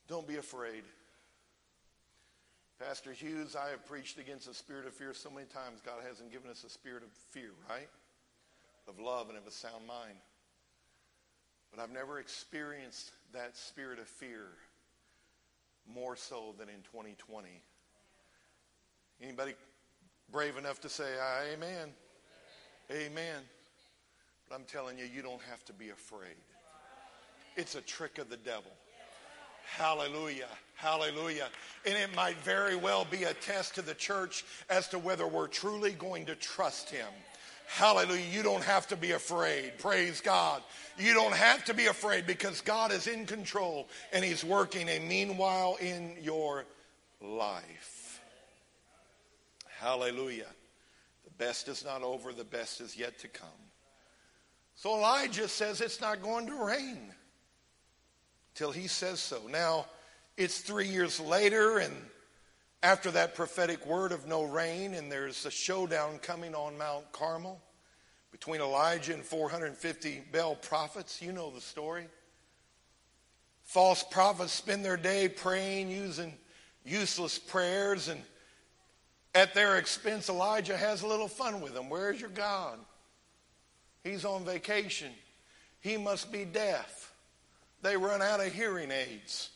Don't 0.08 0.28
be 0.28 0.38
afraid. 0.38 0.84
Pastor 2.80 3.12
Hughes, 3.12 3.56
I 3.56 3.72
have 3.72 3.86
preached 3.88 4.20
against 4.20 4.48
the 4.48 4.54
spirit 4.54 4.86
of 4.86 4.94
fear 4.94 5.14
so 5.14 5.32
many 5.32 5.48
times. 5.48 5.82
God 5.84 6.04
hasn't 6.08 6.32
given 6.32 6.52
us 6.52 6.64
a 6.64 6.70
spirit 6.70 7.02
of 7.02 7.10
fear, 7.32 7.50
right? 7.70 7.90
Of 8.88 9.00
love 9.00 9.30
and 9.30 9.38
of 9.38 9.48
a 9.48 9.52
sound 9.52 9.88
mind. 9.88 10.18
But 11.72 11.82
I've 11.82 11.92
never 11.92 12.20
experienced 12.20 13.12
that 13.34 13.58
spirit 13.58 13.98
of 14.00 14.08
fear 14.08 14.50
more 15.92 16.16
so 16.16 16.54
than 16.60 16.70
in 16.70 16.82
2020. 16.92 17.48
Anybody 19.22 19.54
brave 20.32 20.58
enough 20.58 20.80
to 20.82 20.90
say 20.90 21.16
amen? 21.54 21.90
Amen. 22.92 23.42
But 24.48 24.56
I'm 24.56 24.66
telling 24.66 25.00
you, 25.00 25.06
you 25.06 25.24
don't 25.24 25.42
have 25.50 25.66
to 25.66 25.74
be 25.74 25.90
afraid. 25.90 26.38
It's 27.56 27.74
a 27.74 27.82
trick 27.82 28.20
of 28.20 28.30
the 28.30 28.38
devil. 28.38 28.72
Hallelujah. 29.76 30.48
Hallelujah. 30.76 31.48
And 31.86 31.96
it 31.96 32.16
might 32.16 32.38
very 32.38 32.76
well 32.76 33.06
be 33.10 33.24
a 33.24 33.34
test 33.34 33.76
to 33.76 33.82
the 33.82 33.94
church 33.94 34.46
as 34.70 34.88
to 34.90 35.00
whether 35.00 35.28
we're 35.28 35.48
truly 35.48 35.92
going 35.92 36.26
to 36.28 36.36
trust 36.36 36.90
him. 36.90 37.08
Hallelujah. 37.68 38.26
You 38.32 38.44
don't 38.44 38.64
have 38.64 38.88
to 38.88 38.96
be 38.96 39.12
afraid. 39.12 39.74
Praise 39.78 40.22
God. 40.22 40.62
You 40.98 41.14
don't 41.14 41.34
have 41.34 41.66
to 41.66 41.74
be 41.74 41.88
afraid 41.88 42.26
because 42.26 42.62
God 42.62 42.92
is 42.92 43.08
in 43.08 43.26
control 43.26 43.90
and 44.14 44.24
He's 44.24 44.44
working 44.44 44.88
a 44.88 45.00
meanwhile 45.00 45.78
in 45.82 46.16
your 46.22 46.66
life. 47.22 48.22
Hallelujah. 49.80 50.48
The 51.26 51.32
best 51.32 51.68
is 51.68 51.84
not 51.84 52.04
over, 52.04 52.32
the 52.32 52.46
best 52.46 52.80
is 52.80 52.98
yet 52.98 53.20
to 53.20 53.28
come. 53.28 53.50
So 54.76 54.96
Elijah 54.96 55.50
says 55.50 55.82
it's 55.82 56.00
not 56.00 56.22
going 56.22 56.48
to 56.48 56.56
rain 56.56 57.14
till 58.58 58.72
he 58.72 58.88
says 58.88 59.20
so. 59.20 59.40
Now, 59.50 59.86
it's 60.36 60.60
three 60.60 60.88
years 60.88 61.20
later, 61.20 61.78
and 61.78 61.94
after 62.82 63.12
that 63.12 63.36
prophetic 63.36 63.86
word 63.86 64.12
of 64.12 64.28
no 64.28 64.44
rain, 64.44 64.96
and 64.96 65.12
there's 65.12 65.46
a 65.46 65.52
showdown 65.52 66.18
coming 66.20 66.56
on 66.56 66.76
Mount 66.76 67.12
Carmel 67.12 67.62
between 68.32 68.60
Elijah 68.60 69.14
and 69.14 69.24
450 69.24 70.24
Baal 70.34 70.56
prophets. 70.56 71.22
You 71.22 71.32
know 71.32 71.52
the 71.52 71.62
story. 71.62 72.08
False 73.64 74.04
prophets 74.04 74.54
spend 74.54 74.84
their 74.84 74.98
day 74.98 75.30
praying, 75.30 75.92
using 75.92 76.34
useless 76.84 77.38
prayers, 77.38 78.08
and 78.08 78.22
at 79.36 79.54
their 79.54 79.78
expense, 79.78 80.30
Elijah 80.30 80.76
has 80.76 81.04
a 81.04 81.08
little 81.08 81.28
fun 81.28 81.62
with 81.62 81.76
them. 81.76 81.90
Where's 81.90 82.20
your 82.20 82.32
God? 82.32 82.80
He's 84.04 84.26
on 84.26 84.46
vacation. 84.46 85.12
He 85.80 85.96
must 85.98 86.32
be 86.32 86.44
deaf. 86.44 87.14
They 87.82 87.98
run 87.98 88.22
out 88.22 88.40
of 88.40 88.54
hearing 88.54 88.92
aids. 88.92 89.50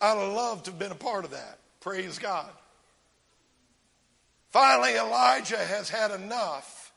I'd 0.00 0.16
have 0.16 0.32
loved 0.32 0.66
to 0.66 0.70
have 0.70 0.78
been 0.78 0.92
a 0.92 0.96
part 0.96 1.24
of 1.24 1.32
that. 1.32 1.58
Praise 1.80 2.18
God. 2.18 2.50
Finally, 4.50 4.94
Elijah 4.94 5.58
has 5.58 5.90
had 5.90 6.10
enough 6.10 6.92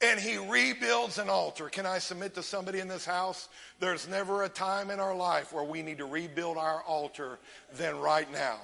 and 0.00 0.20
he 0.20 0.36
rebuilds 0.36 1.18
an 1.18 1.28
altar. 1.28 1.68
Can 1.68 1.86
I 1.86 1.98
submit 1.98 2.34
to 2.34 2.42
somebody 2.42 2.78
in 2.78 2.86
this 2.86 3.04
house? 3.04 3.48
There's 3.80 4.06
never 4.06 4.44
a 4.44 4.48
time 4.48 4.90
in 4.90 5.00
our 5.00 5.14
life 5.14 5.52
where 5.52 5.64
we 5.64 5.82
need 5.82 5.98
to 5.98 6.06
rebuild 6.06 6.56
our 6.56 6.82
altar 6.82 7.38
than 7.74 7.98
right 7.98 8.30
now. 8.30 8.58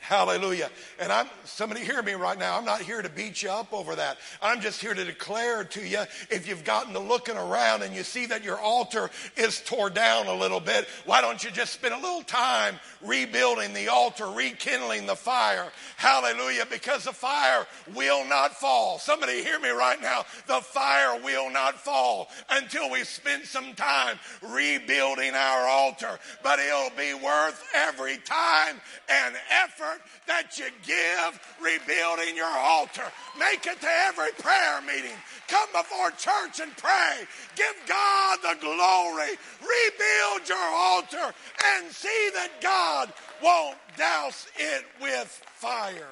Hallelujah. 0.00 0.70
And 0.98 1.12
I'm, 1.12 1.26
somebody 1.44 1.82
hear 1.82 2.02
me 2.02 2.14
right 2.14 2.38
now. 2.38 2.56
I'm 2.56 2.64
not 2.64 2.80
here 2.80 3.02
to 3.02 3.08
beat 3.08 3.42
you 3.42 3.50
up 3.50 3.72
over 3.72 3.94
that. 3.96 4.16
I'm 4.40 4.60
just 4.60 4.80
here 4.80 4.94
to 4.94 5.04
declare 5.04 5.62
to 5.64 5.86
you 5.86 6.00
if 6.30 6.48
you've 6.48 6.64
gotten 6.64 6.94
to 6.94 6.98
looking 6.98 7.36
around 7.36 7.82
and 7.82 7.94
you 7.94 8.02
see 8.02 8.26
that 8.26 8.42
your 8.42 8.58
altar 8.58 9.10
is 9.36 9.60
tore 9.60 9.90
down 9.90 10.26
a 10.26 10.34
little 10.34 10.58
bit, 10.58 10.88
why 11.04 11.20
don't 11.20 11.44
you 11.44 11.50
just 11.50 11.74
spend 11.74 11.94
a 11.94 11.98
little 11.98 12.22
time 12.22 12.80
rebuilding 13.02 13.74
the 13.74 13.88
altar, 13.88 14.26
rekindling 14.30 15.06
the 15.06 15.14
fire? 15.14 15.70
Hallelujah. 15.96 16.64
Because 16.70 17.04
the 17.04 17.12
fire 17.12 17.66
will 17.94 18.26
not 18.26 18.54
fall. 18.54 18.98
Somebody 18.98 19.44
hear 19.44 19.60
me 19.60 19.68
right 19.68 20.00
now. 20.00 20.24
The 20.46 20.60
fire 20.60 21.20
will 21.22 21.50
not 21.50 21.78
fall 21.78 22.30
until 22.48 22.90
we 22.90 23.04
spend 23.04 23.44
some 23.44 23.74
time 23.74 24.18
rebuilding 24.42 25.34
our 25.34 25.68
altar. 25.68 26.18
But 26.42 26.58
it'll 26.58 26.96
be 26.96 27.14
worth 27.14 27.62
every 27.74 28.16
time 28.16 28.80
and 29.08 29.34
effort 29.64 29.89
that 30.26 30.58
you 30.58 30.66
give 30.86 31.40
rebuilding 31.60 32.36
your 32.36 32.46
altar. 32.46 33.04
Make 33.38 33.66
it 33.66 33.80
to 33.80 33.88
every 34.08 34.32
prayer 34.38 34.80
meeting. 34.82 35.16
Come 35.48 35.68
before 35.72 36.10
church 36.12 36.60
and 36.60 36.76
pray. 36.76 37.26
Give 37.56 37.74
God 37.86 38.38
the 38.42 38.56
glory. 38.60 39.36
Rebuild 39.60 40.48
your 40.48 40.58
altar 40.58 41.34
and 41.76 41.90
see 41.90 42.30
that 42.34 42.50
God 42.60 43.12
won't 43.42 43.76
douse 43.96 44.46
it 44.56 44.84
with 45.00 45.28
fire. 45.54 46.06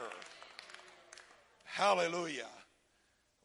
Hallelujah. 1.64 2.49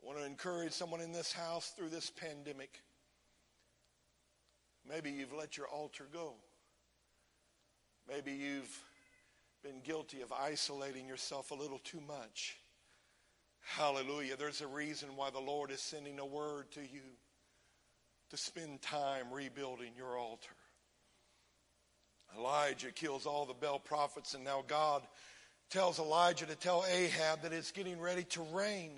I 0.02 0.08
want 0.08 0.20
to 0.20 0.26
encourage 0.26 0.74
someone 0.74 1.02
in 1.02 1.12
this 1.12 1.32
house 1.32 1.74
through 1.78 1.90
this 1.90 2.10
pandemic. 2.10 2.82
Maybe 4.90 5.12
you've 5.12 5.34
let 5.34 5.56
your 5.56 5.68
altar 5.68 6.08
go. 6.12 6.34
Maybe 8.10 8.34
you've 8.34 8.84
been 9.64 9.80
guilty 9.86 10.22
of 10.22 10.34
isolating 10.34 11.08
yourself 11.08 11.52
a 11.52 11.56
little 11.56 11.80
too 11.80 12.02
much. 12.06 12.58
Hallelujah. 13.62 14.36
There's 14.36 14.60
a 14.60 14.68
reason 14.68 15.16
why 15.16 15.30
the 15.30 15.40
Lord 15.40 15.72
is 15.72 15.80
sending 15.80 16.20
a 16.20 16.26
word 16.26 16.70
to 16.72 16.82
you 16.82 17.02
to 18.30 18.38
spend 18.38 18.82
time 18.82 19.28
rebuilding 19.32 19.94
your 19.96 20.18
altar. 20.18 20.52
Elijah 22.38 22.92
kills 22.92 23.26
all 23.26 23.46
the 23.46 23.54
Baal 23.54 23.80
prophets, 23.80 24.34
and 24.34 24.44
now 24.44 24.66
God 24.68 25.02
tells 25.70 25.98
Elijah 25.98 26.46
to 26.46 26.56
tell 26.56 26.84
Ahab 26.92 27.44
that 27.44 27.54
it's 27.54 27.72
getting 27.72 28.02
ready 28.02 28.24
to 28.26 28.42
rain. 28.52 28.92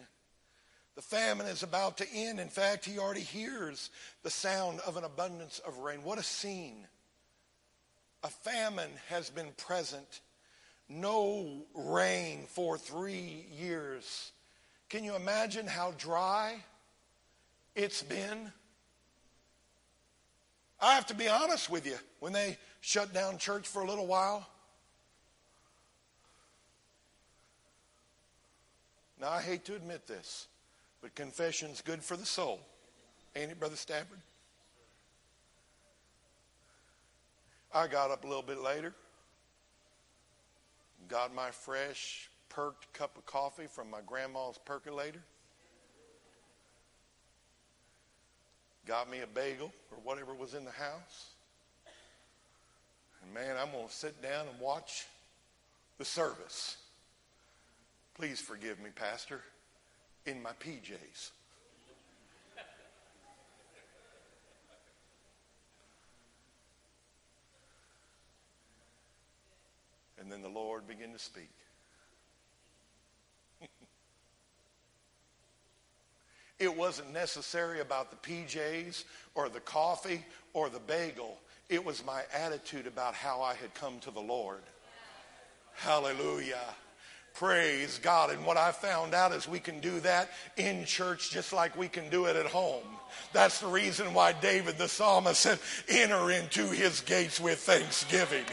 The 0.95 1.03
famine 1.03 1.45
is 1.45 1.61
about 1.61 1.97
to 1.97 2.11
end. 2.11 2.39
In 2.39 2.47
fact, 2.47 2.85
he 2.85 2.97
already 2.97 3.21
hears 3.21 3.91
the 4.23 4.31
sound 4.31 4.79
of 4.87 4.97
an 4.97 5.03
abundance 5.03 5.59
of 5.59 5.77
rain. 5.79 6.01
What 6.03 6.17
a 6.17 6.23
scene! 6.23 6.87
A 8.23 8.29
famine 8.29 8.89
has 9.09 9.29
been 9.29 9.51
present 9.57 10.21
no 10.87 11.65
rain 11.73 12.45
for 12.47 12.77
three 12.77 13.45
years. 13.57 14.31
Can 14.89 15.03
you 15.03 15.15
imagine 15.15 15.65
how 15.67 15.93
dry 15.97 16.57
it's 17.75 18.03
been? 18.03 18.51
I 20.79 20.93
have 20.93 21.07
to 21.07 21.15
be 21.15 21.27
honest 21.27 21.69
with 21.69 21.85
you. 21.85 21.97
When 22.19 22.33
they 22.33 22.57
shut 22.81 23.13
down 23.13 23.37
church 23.37 23.67
for 23.67 23.81
a 23.81 23.87
little 23.87 24.05
while, 24.05 24.47
now 29.19 29.31
I 29.31 29.41
hate 29.41 29.65
to 29.65 29.75
admit 29.75 30.05
this, 30.05 30.47
but 31.01 31.15
confession's 31.15 31.81
good 31.81 32.03
for 32.03 32.15
the 32.15 32.25
soul. 32.25 32.59
Ain't 33.35 33.51
it, 33.51 33.59
Brother 33.59 33.75
Stafford? 33.75 34.19
I 37.73 37.87
got 37.87 38.11
up 38.11 38.23
a 38.23 38.27
little 38.27 38.43
bit 38.43 38.59
later 38.59 38.93
got 41.07 41.33
my 41.33 41.51
fresh 41.51 42.29
perked 42.49 42.91
cup 42.93 43.17
of 43.17 43.25
coffee 43.25 43.67
from 43.67 43.89
my 43.89 43.99
grandma's 44.05 44.57
percolator. 44.65 45.21
Got 48.85 49.09
me 49.09 49.21
a 49.21 49.27
bagel 49.27 49.71
or 49.91 49.97
whatever 50.03 50.33
was 50.33 50.53
in 50.53 50.63
the 50.63 50.71
house. 50.71 51.31
And 53.23 53.33
man, 53.33 53.55
I'm 53.59 53.71
going 53.71 53.87
to 53.87 53.93
sit 53.93 54.21
down 54.21 54.47
and 54.47 54.59
watch 54.59 55.05
the 55.97 56.05
service. 56.05 56.77
Please 58.13 58.39
forgive 58.39 58.79
me, 58.79 58.89
Pastor, 58.95 59.41
in 60.25 60.41
my 60.41 60.51
PJs. 60.51 61.31
And 70.25 70.31
then 70.31 70.41
the 70.41 70.49
Lord 70.49 70.87
began 70.87 71.04
to 71.15 71.23
speak. 71.23 71.49
it 76.59 76.75
wasn't 76.75 77.13
necessary 77.13 77.79
about 77.79 78.11
the 78.11 78.17
PJs 78.17 79.05
or 79.33 79.47
the 79.49 79.61
coffee 79.61 80.25
or 80.53 80.69
the 80.69 80.79
bagel. 80.79 81.37
It 81.69 81.83
was 81.83 82.05
my 82.05 82.23
attitude 82.33 82.85
about 82.85 83.13
how 83.13 83.41
I 83.41 83.53
had 83.55 83.73
come 83.75 83.99
to 83.99 84.11
the 84.11 84.19
Lord. 84.19 84.61
Hallelujah. 85.75 86.59
Praise 87.33 87.99
God. 88.01 88.29
And 88.29 88.45
what 88.45 88.57
I 88.57 88.71
found 88.71 89.13
out 89.13 89.33
is 89.33 89.47
we 89.47 89.59
can 89.59 89.79
do 89.81 89.99
that 90.01 90.29
in 90.55 90.85
church 90.85 91.31
just 91.31 91.51
like 91.51 91.77
we 91.77 91.89
can 91.89 92.09
do 92.09 92.25
it 92.25 92.35
at 92.35 92.45
home. 92.45 92.83
That's 93.33 93.59
the 93.59 93.67
reason 93.67 94.13
why 94.13 94.33
David 94.33 94.77
the 94.77 94.87
psalmist 94.87 95.41
said, 95.41 95.59
enter 95.89 96.31
into 96.31 96.67
his 96.67 97.01
gates 97.01 97.39
with 97.39 97.59
thanksgiving. 97.59 98.45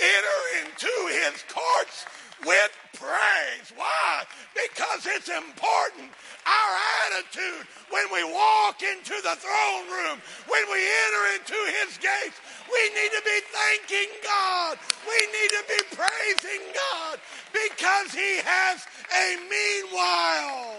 Enter 0.00 0.40
into 0.64 0.92
his 1.08 1.44
courts 1.48 2.06
with 2.44 2.72
praise. 2.94 3.72
Why? 3.76 4.24
Because 4.52 5.06
it's 5.06 5.28
important. 5.28 6.10
Our 6.46 6.72
attitude 7.06 7.66
when 7.90 8.06
we 8.12 8.22
walk 8.24 8.82
into 8.82 9.14
the 9.22 9.36
throne 9.36 9.86
room, 9.90 10.18
when 10.48 10.64
we 10.70 10.80
enter 10.84 11.24
into 11.40 11.58
his 11.80 11.98
gates, 11.98 12.38
we 12.70 12.82
need 12.94 13.10
to 13.16 13.22
be 13.24 13.40
thanking 13.50 14.10
God. 14.22 14.78
We 15.08 15.18
need 15.32 15.50
to 15.50 15.64
be 15.68 15.96
praising 15.96 16.62
God 16.74 17.18
because 17.52 18.12
he 18.12 18.40
has 18.44 18.86
a 19.10 19.36
meanwhile 19.48 20.76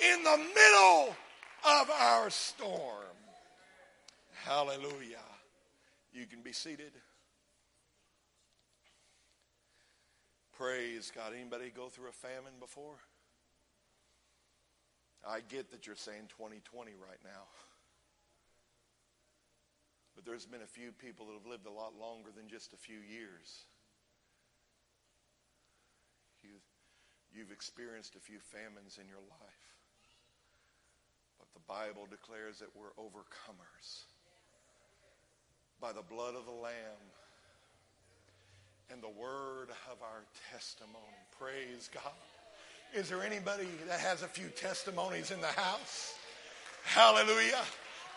in 0.00 0.22
the 0.24 0.38
middle 0.54 1.16
of 1.64 1.90
our 1.90 2.30
storm. 2.30 3.16
Hallelujah. 4.44 5.26
You 6.12 6.26
can 6.26 6.42
be 6.42 6.52
seated. 6.52 6.92
Praise 10.62 11.10
God. 11.10 11.32
Anybody 11.34 11.74
go 11.74 11.88
through 11.88 12.08
a 12.08 12.14
famine 12.14 12.54
before? 12.60 12.94
I 15.26 15.40
get 15.50 15.72
that 15.72 15.88
you're 15.88 15.98
saying 15.98 16.30
2020 16.38 16.92
right 17.02 17.18
now. 17.24 17.50
But 20.14 20.24
there's 20.24 20.46
been 20.46 20.62
a 20.62 20.70
few 20.70 20.92
people 20.92 21.26
that 21.26 21.32
have 21.32 21.50
lived 21.50 21.66
a 21.66 21.74
lot 21.74 21.98
longer 21.98 22.30
than 22.30 22.46
just 22.46 22.74
a 22.74 22.76
few 22.76 23.02
years. 23.02 23.66
You, 26.44 26.62
you've 27.34 27.50
experienced 27.50 28.14
a 28.14 28.20
few 28.20 28.38
famines 28.38 29.02
in 29.02 29.08
your 29.08 29.24
life. 29.42 29.66
But 31.42 31.50
the 31.58 31.66
Bible 31.66 32.06
declares 32.06 32.60
that 32.60 32.70
we're 32.78 32.94
overcomers 33.02 34.06
by 35.80 35.90
the 35.90 36.06
blood 36.06 36.36
of 36.36 36.46
the 36.46 36.54
Lamb 36.54 37.02
and 38.92 39.02
the 39.02 39.20
word 39.20 39.68
of 39.90 40.02
our 40.02 40.22
testimony. 40.52 41.16
Praise 41.38 41.88
God. 41.94 42.12
Is 42.94 43.08
there 43.08 43.22
anybody 43.22 43.66
that 43.88 44.00
has 44.00 44.22
a 44.22 44.26
few 44.26 44.48
testimonies 44.48 45.30
in 45.30 45.40
the 45.40 45.46
house? 45.46 46.14
Hallelujah. 46.84 47.62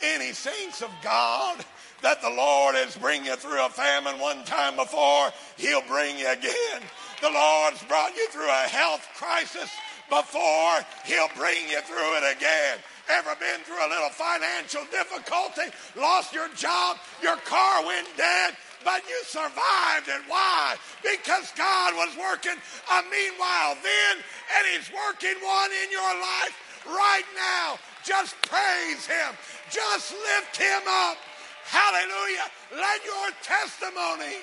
Any 0.02 0.34
saints 0.34 0.82
of 0.82 0.90
God 1.02 1.64
that 2.02 2.22
the 2.22 2.30
Lord 2.30 2.76
has 2.76 2.98
bring 2.98 3.24
you 3.24 3.38
through 3.38 3.66
a 3.66 3.70
famine 3.70 4.20
one 4.20 4.44
time 4.44 4.76
before, 4.76 5.32
he'll 5.56 5.88
bring 5.88 6.20
you 6.20 6.30
again. 6.30 6.82
The 7.22 7.30
Lord's 7.30 7.82
brought 7.84 8.14
you 8.16 8.28
through 8.30 8.50
a 8.50 8.68
health 8.68 9.08
crisis 9.16 9.72
before, 10.10 10.84
he'll 11.06 11.32
bring 11.38 11.70
you 11.70 11.80
through 11.82 12.18
it 12.18 12.36
again. 12.36 12.78
Ever 13.10 13.36
been 13.40 13.62
through 13.62 13.80
a 13.80 13.90
little 13.90 14.10
financial 14.10 14.82
difficulty, 14.92 15.72
lost 15.96 16.34
your 16.34 16.50
job, 16.50 16.98
your 17.22 17.38
car 17.38 17.86
went 17.86 18.08
dead, 18.18 18.56
but 18.86 19.02
you 19.10 19.20
survived 19.26 20.08
And 20.08 20.24
Why? 20.30 20.78
Because 21.02 21.52
God 21.58 21.96
was 21.96 22.16
working 22.16 22.56
a 22.56 23.02
meanwhile 23.10 23.76
then, 23.82 24.24
and 24.56 24.64
He's 24.72 24.90
working 24.94 25.36
one 25.44 25.72
in 25.84 25.92
your 25.92 26.14
life 26.22 26.56
right 26.88 27.28
now. 27.36 27.80
Just 28.06 28.40
praise 28.44 29.06
Him. 29.08 29.36
Just 29.70 30.14
lift 30.14 30.56
Him 30.56 30.82
up. 30.88 31.18
Hallelujah. 31.66 32.46
Let 32.78 33.04
your 33.04 33.32
testimony 33.42 34.38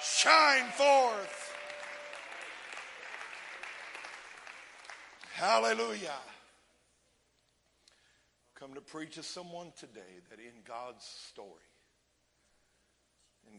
shine 0.00 0.70
forth. 0.70 1.52
Hallelujah. 5.32 6.22
Come 8.54 8.74
to 8.74 8.80
preach 8.80 9.16
to 9.16 9.24
someone 9.24 9.72
today 9.76 10.22
that 10.30 10.38
in 10.38 10.62
God's 10.64 11.04
story, 11.04 11.73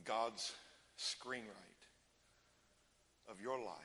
God's 0.06 0.54
screenwrite 0.98 1.86
of 3.30 3.42
your 3.42 3.58
life, 3.58 3.76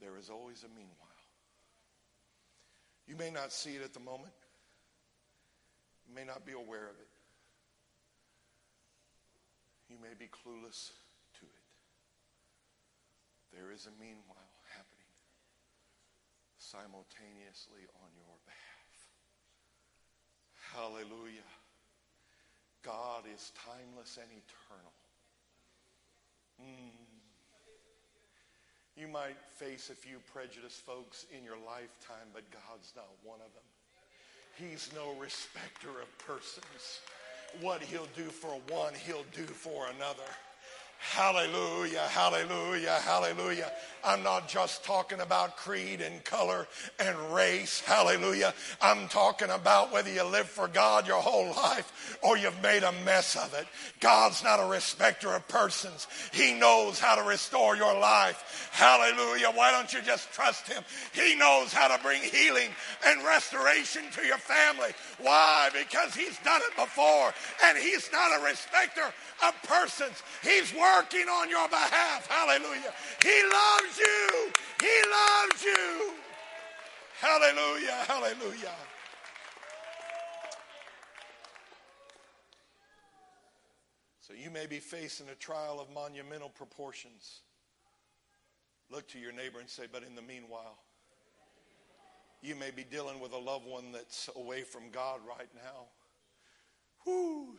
there 0.00 0.16
is 0.18 0.30
always 0.30 0.62
a 0.62 0.68
meanwhile. 0.68 1.06
You 3.08 3.16
may 3.16 3.30
not 3.30 3.52
see 3.52 3.76
it 3.76 3.82
at 3.82 3.94
the 3.94 4.00
moment. 4.00 4.34
You 6.08 6.14
may 6.14 6.24
not 6.24 6.44
be 6.44 6.52
aware 6.52 6.84
of 6.84 6.96
it. 7.00 7.08
You 9.88 9.96
may 10.02 10.14
be 10.18 10.26
clueless 10.26 10.90
to 11.38 11.46
it. 11.46 11.66
There 13.54 13.72
is 13.72 13.86
a 13.86 13.94
meanwhile 14.00 14.52
happening 14.74 15.06
simultaneously 16.58 17.86
on 18.02 18.10
your 18.18 18.36
behalf. 18.44 18.92
Hallelujah. 20.74 21.55
God 22.86 23.24
is 23.34 23.50
timeless 23.66 24.16
and 24.16 24.30
eternal. 24.30 24.94
Mm. 26.62 27.06
You 28.96 29.08
might 29.08 29.36
face 29.50 29.90
a 29.90 29.94
few 29.94 30.18
prejudiced 30.32 30.86
folks 30.86 31.26
in 31.36 31.44
your 31.44 31.58
lifetime, 31.66 32.30
but 32.32 32.44
God's 32.52 32.92
not 32.94 33.10
one 33.24 33.40
of 33.44 33.52
them. 33.52 33.66
He's 34.56 34.88
no 34.94 35.20
respecter 35.20 35.90
of 36.00 36.18
persons. 36.18 37.00
What 37.60 37.82
he'll 37.82 38.08
do 38.16 38.30
for 38.30 38.58
one, 38.72 38.94
he'll 38.94 39.26
do 39.34 39.44
for 39.44 39.88
another. 39.96 40.30
Hallelujah, 40.98 42.06
hallelujah, 42.08 42.98
hallelujah. 43.04 43.70
I'm 44.04 44.22
not 44.22 44.48
just 44.48 44.84
talking 44.84 45.20
about 45.20 45.56
creed 45.56 46.00
and 46.00 46.22
color 46.22 46.68
and 47.00 47.16
race. 47.34 47.80
Hallelujah. 47.80 48.54
I'm 48.80 49.08
talking 49.08 49.50
about 49.50 49.92
whether 49.92 50.12
you 50.12 50.22
live 50.24 50.46
for 50.46 50.68
God 50.68 51.08
your 51.08 51.20
whole 51.20 51.48
life 51.50 52.18
or 52.22 52.38
you've 52.38 52.62
made 52.62 52.84
a 52.84 52.92
mess 53.04 53.34
of 53.34 53.52
it. 53.54 53.66
God's 53.98 54.44
not 54.44 54.60
a 54.60 54.70
respecter 54.70 55.34
of 55.34 55.48
persons. 55.48 56.06
He 56.32 56.54
knows 56.54 57.00
how 57.00 57.16
to 57.16 57.28
restore 57.28 57.76
your 57.76 57.98
life. 57.98 58.70
Hallelujah. 58.72 59.50
Why 59.54 59.72
don't 59.72 59.92
you 59.92 60.02
just 60.02 60.32
trust 60.32 60.68
Him? 60.68 60.84
He 61.12 61.34
knows 61.34 61.72
how 61.72 61.94
to 61.94 62.00
bring 62.02 62.22
healing 62.22 62.70
and 63.06 63.24
restoration 63.24 64.02
to 64.12 64.24
your 64.24 64.38
family. 64.38 64.90
Why? 65.20 65.70
Because 65.72 66.14
He's 66.14 66.38
done 66.40 66.60
it 66.62 66.76
before 66.76 67.34
and 67.64 67.76
He's 67.76 68.08
not 68.12 68.40
a 68.40 68.44
respecter 68.44 69.12
of 69.46 69.54
persons. 69.64 70.22
He's 70.42 70.72
working 70.72 70.85
on 71.46 71.50
your 71.50 71.68
behalf. 71.68 72.26
Hallelujah. 72.28 72.92
He 73.22 73.42
loves 73.42 73.98
you. 73.98 74.52
He 74.80 75.02
loves 75.10 75.64
you. 75.64 76.14
Hallelujah. 77.20 78.04
Hallelujah. 78.06 78.74
So 84.20 84.34
you 84.34 84.50
may 84.50 84.66
be 84.66 84.78
facing 84.78 85.28
a 85.28 85.34
trial 85.34 85.80
of 85.80 85.92
monumental 85.94 86.48
proportions. 86.48 87.40
Look 88.90 89.08
to 89.08 89.18
your 89.18 89.32
neighbor 89.32 89.60
and 89.60 89.68
say, 89.68 89.84
but 89.90 90.02
in 90.02 90.14
the 90.14 90.22
meanwhile, 90.22 90.78
you 92.42 92.54
may 92.54 92.70
be 92.70 92.84
dealing 92.84 93.20
with 93.20 93.32
a 93.32 93.38
loved 93.38 93.66
one 93.66 93.92
that's 93.92 94.28
away 94.36 94.62
from 94.62 94.90
God 94.90 95.20
right 95.26 95.48
now. 95.54 95.86
Whoo. 97.04 97.56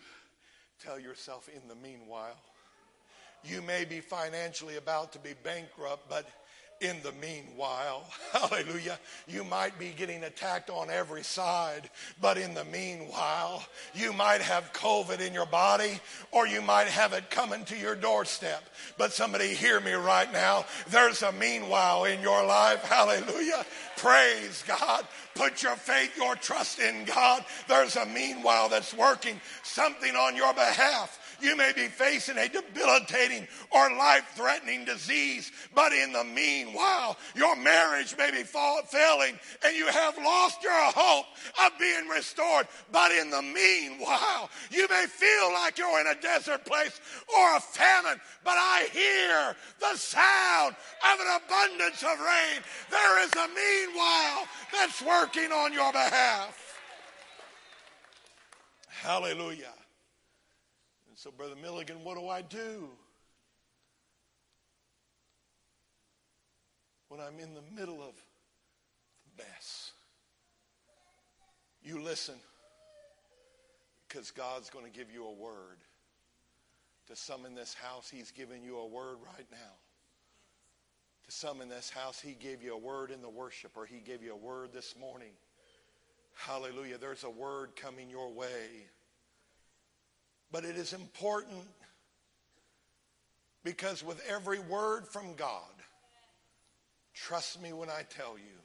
Tell 0.79 0.99
yourself 0.99 1.49
in 1.49 1.67
the 1.67 1.75
meanwhile. 1.75 2.37
You 3.43 3.61
may 3.61 3.85
be 3.85 3.99
financially 3.99 4.77
about 4.77 5.13
to 5.13 5.19
be 5.19 5.33
bankrupt, 5.43 6.09
but 6.09 6.27
in 6.81 6.97
the 7.01 7.11
meanwhile, 7.13 8.05
hallelujah, 8.31 8.99
you 9.27 9.43
might 9.43 9.77
be 9.79 9.89
getting 9.97 10.23
attacked 10.23 10.69
on 10.69 10.89
every 10.89 11.23
side, 11.23 11.89
but 12.21 12.37
in 12.37 12.53
the 12.53 12.65
meanwhile, 12.65 13.63
you 13.95 14.13
might 14.13 14.41
have 14.41 14.71
COVID 14.73 15.25
in 15.25 15.33
your 15.33 15.45
body 15.45 15.99
or 16.31 16.45
you 16.45 16.61
might 16.61 16.87
have 16.87 17.13
it 17.13 17.29
coming 17.29 17.65
to 17.65 17.77
your 17.77 17.95
doorstep. 17.95 18.63
But 18.97 19.13
somebody 19.13 19.53
hear 19.53 19.79
me 19.79 19.93
right 19.93 20.31
now. 20.31 20.65
There's 20.89 21.23
a 21.23 21.31
meanwhile 21.31 22.05
in 22.05 22.21
your 22.21 22.45
life. 22.45 22.83
Hallelujah. 22.83 23.65
Praise 23.95 24.63
God. 24.67 25.05
Put 25.33 25.63
your 25.63 25.75
faith, 25.75 26.15
your 26.17 26.35
trust 26.35 26.79
in 26.79 27.05
God. 27.05 27.43
There's 27.67 27.95
a 27.95 28.05
meanwhile 28.05 28.69
that's 28.69 28.93
working 28.93 29.39
something 29.63 30.15
on 30.15 30.35
your 30.35 30.53
behalf. 30.53 31.26
You 31.39 31.55
may 31.55 31.71
be 31.73 31.87
facing 31.87 32.37
a 32.37 32.47
debilitating 32.47 33.47
or 33.71 33.91
life 33.95 34.25
threatening 34.35 34.85
disease, 34.85 35.51
but 35.75 35.93
in 35.93 36.11
the 36.11 36.23
meanwhile, 36.23 37.17
your 37.35 37.55
marriage 37.55 38.15
may 38.17 38.31
be 38.31 38.43
fall- 38.43 38.81
failing 38.83 39.37
and 39.63 39.75
you 39.75 39.87
have 39.87 40.17
lost 40.17 40.63
your 40.63 40.73
hope 40.73 41.25
of 41.65 41.79
being 41.79 42.07
restored. 42.07 42.67
But 42.91 43.11
in 43.11 43.29
the 43.29 43.41
meanwhile, 43.41 44.49
you 44.71 44.87
may 44.89 45.05
feel 45.07 45.53
like 45.53 45.77
you're 45.77 46.01
in 46.01 46.07
a 46.07 46.21
desert 46.21 46.65
place 46.65 46.99
or 47.35 47.57
a 47.57 47.59
famine, 47.59 48.19
but 48.43 48.55
I 48.57 48.87
hear 48.91 49.55
the 49.79 49.97
sound 49.97 50.75
of 51.13 51.19
an 51.19 51.41
abundance 51.45 52.01
of 52.01 52.19
rain. 52.19 52.61
There 52.89 53.23
is 53.23 53.33
a 53.33 53.47
meanwhile 53.47 54.47
that's 54.71 55.01
working 55.01 55.51
on 55.51 55.73
your 55.73 55.91
behalf. 55.91 56.79
Hallelujah. 58.87 59.76
So, 61.27 61.33
Brother 61.37 61.57
Milligan, 61.61 62.05
what 62.05 62.17
do 62.17 62.29
I 62.29 62.41
do? 62.41 62.87
When 67.09 67.19
I'm 67.19 67.37
in 67.37 67.53
the 67.53 67.63
middle 67.75 68.01
of 68.01 68.13
the 68.15 69.43
mess. 69.43 69.91
You 71.83 72.01
listen 72.01 72.35
because 74.07 74.31
God's 74.31 74.69
going 74.69 74.85
to 74.85 74.91
give 74.91 75.11
you 75.11 75.25
a 75.25 75.33
word. 75.33 75.79
To 77.07 77.15
some 77.17 77.45
in 77.45 77.55
this 77.55 77.73
house, 77.73 78.09
He's 78.09 78.31
giving 78.31 78.63
you 78.63 78.77
a 78.77 78.87
word 78.87 79.17
right 79.25 79.47
now. 79.51 79.75
To 81.25 81.31
some 81.33 81.59
in 81.59 81.67
this 81.67 81.89
house, 81.89 82.21
He 82.21 82.37
gave 82.39 82.63
you 82.63 82.73
a 82.73 82.77
word 82.77 83.11
in 83.11 83.21
the 83.21 83.27
worship, 83.29 83.71
or 83.75 83.85
He 83.85 83.99
gave 83.99 84.23
you 84.23 84.31
a 84.31 84.37
word 84.37 84.69
this 84.71 84.95
morning. 84.97 85.33
Hallelujah. 86.35 86.97
There's 86.97 87.25
a 87.25 87.29
word 87.29 87.75
coming 87.75 88.09
your 88.09 88.31
way. 88.31 88.87
But 90.51 90.63
it 90.63 90.77
is 90.77 90.93
important 90.93 91.65
because 93.63 94.03
with 94.03 94.21
every 94.29 94.59
word 94.59 95.07
from 95.07 95.35
God, 95.35 95.61
trust 97.13 97.61
me 97.61 97.73
when 97.73 97.89
I 97.89 98.03
tell 98.09 98.37
you, 98.37 98.57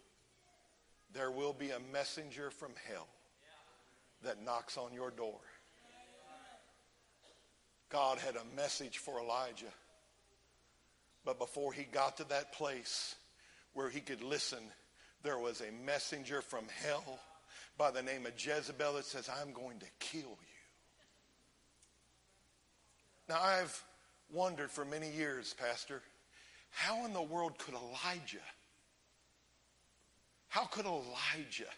there 1.12 1.30
will 1.30 1.52
be 1.52 1.70
a 1.70 1.80
messenger 1.92 2.50
from 2.50 2.72
hell 2.88 3.08
that 4.22 4.44
knocks 4.44 4.78
on 4.78 4.92
your 4.94 5.10
door. 5.10 5.40
God 7.90 8.18
had 8.18 8.36
a 8.36 8.56
message 8.56 8.98
for 8.98 9.20
Elijah. 9.20 9.72
But 11.24 11.38
before 11.38 11.72
he 11.72 11.84
got 11.84 12.16
to 12.16 12.24
that 12.30 12.52
place 12.52 13.14
where 13.74 13.90
he 13.90 14.00
could 14.00 14.22
listen, 14.22 14.60
there 15.22 15.38
was 15.38 15.60
a 15.60 15.84
messenger 15.84 16.40
from 16.40 16.64
hell 16.82 17.18
by 17.76 17.90
the 17.90 18.02
name 18.02 18.26
of 18.26 18.32
Jezebel 18.36 18.94
that 18.94 19.04
says, 19.04 19.28
I'm 19.28 19.52
going 19.52 19.78
to 19.80 19.86
kill 19.98 20.20
you. 20.20 20.51
Now, 23.32 23.40
I've 23.40 23.82
wondered 24.30 24.70
for 24.70 24.84
many 24.84 25.10
years, 25.10 25.54
Pastor, 25.58 26.02
how 26.68 27.06
in 27.06 27.14
the 27.14 27.22
world 27.22 27.56
could 27.56 27.72
Elijah, 27.72 28.44
how 30.48 30.66
could 30.66 30.84
Elijah, 30.84 31.72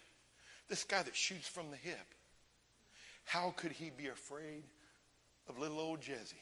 this 0.69 0.83
guy 0.83 1.01
that 1.05 1.15
shoots 1.15 1.47
from 1.47 1.71
the 1.71 1.77
hip, 1.77 2.07
how 3.25 3.55
could 3.57 3.71
he 3.71 3.91
be 3.97 4.09
afraid 4.09 4.65
of 5.49 5.57
little 5.61 5.79
old 5.79 6.01
Jesse? 6.01 6.35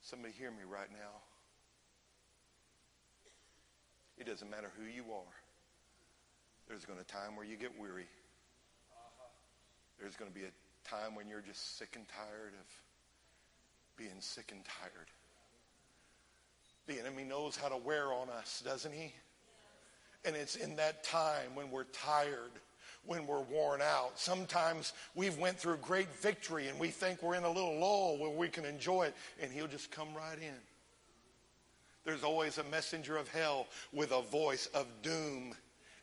Somebody 0.00 0.34
hear 0.36 0.50
me 0.50 0.64
right 0.68 0.90
now. 0.90 1.20
It 4.16 4.26
doesn't 4.26 4.50
matter 4.50 4.72
who 4.76 4.84
you 4.84 5.04
are. 5.12 5.36
There's 6.66 6.84
going 6.84 6.98
to 6.98 7.04
be 7.04 7.08
a 7.08 7.16
time 7.16 7.36
where 7.36 7.46
you 7.46 7.56
get 7.56 7.78
weary. 7.78 8.08
There's 10.00 10.16
going 10.16 10.32
to 10.32 10.36
be 10.36 10.46
a 10.46 10.88
time 10.88 11.14
when 11.14 11.28
you're 11.28 11.42
just 11.42 11.78
sick 11.78 11.90
and 11.94 12.04
tired 12.08 12.54
of 12.58 12.87
being 13.98 14.20
sick 14.20 14.52
and 14.52 14.64
tired. 14.64 15.08
The 16.86 16.98
enemy 16.98 17.24
knows 17.24 17.56
how 17.56 17.68
to 17.68 17.76
wear 17.76 18.12
on 18.12 18.30
us, 18.30 18.62
doesn't 18.64 18.92
he? 18.92 19.12
And 20.24 20.34
it's 20.34 20.56
in 20.56 20.76
that 20.76 21.04
time 21.04 21.54
when 21.54 21.70
we're 21.70 21.84
tired, 21.84 22.52
when 23.04 23.26
we're 23.26 23.42
worn 23.42 23.82
out. 23.82 24.12
Sometimes 24.18 24.92
we've 25.14 25.36
went 25.36 25.58
through 25.58 25.78
great 25.78 26.08
victory 26.14 26.68
and 26.68 26.78
we 26.78 26.88
think 26.88 27.22
we're 27.22 27.34
in 27.34 27.44
a 27.44 27.50
little 27.50 27.78
lull 27.78 28.18
where 28.18 28.30
we 28.30 28.48
can 28.48 28.64
enjoy 28.64 29.04
it 29.04 29.14
and 29.40 29.52
he'll 29.52 29.66
just 29.66 29.90
come 29.90 30.08
right 30.14 30.38
in. 30.38 30.54
There's 32.04 32.24
always 32.24 32.56
a 32.56 32.64
messenger 32.64 33.16
of 33.16 33.28
hell 33.28 33.66
with 33.92 34.12
a 34.12 34.22
voice 34.22 34.66
of 34.72 34.86
doom 35.02 35.54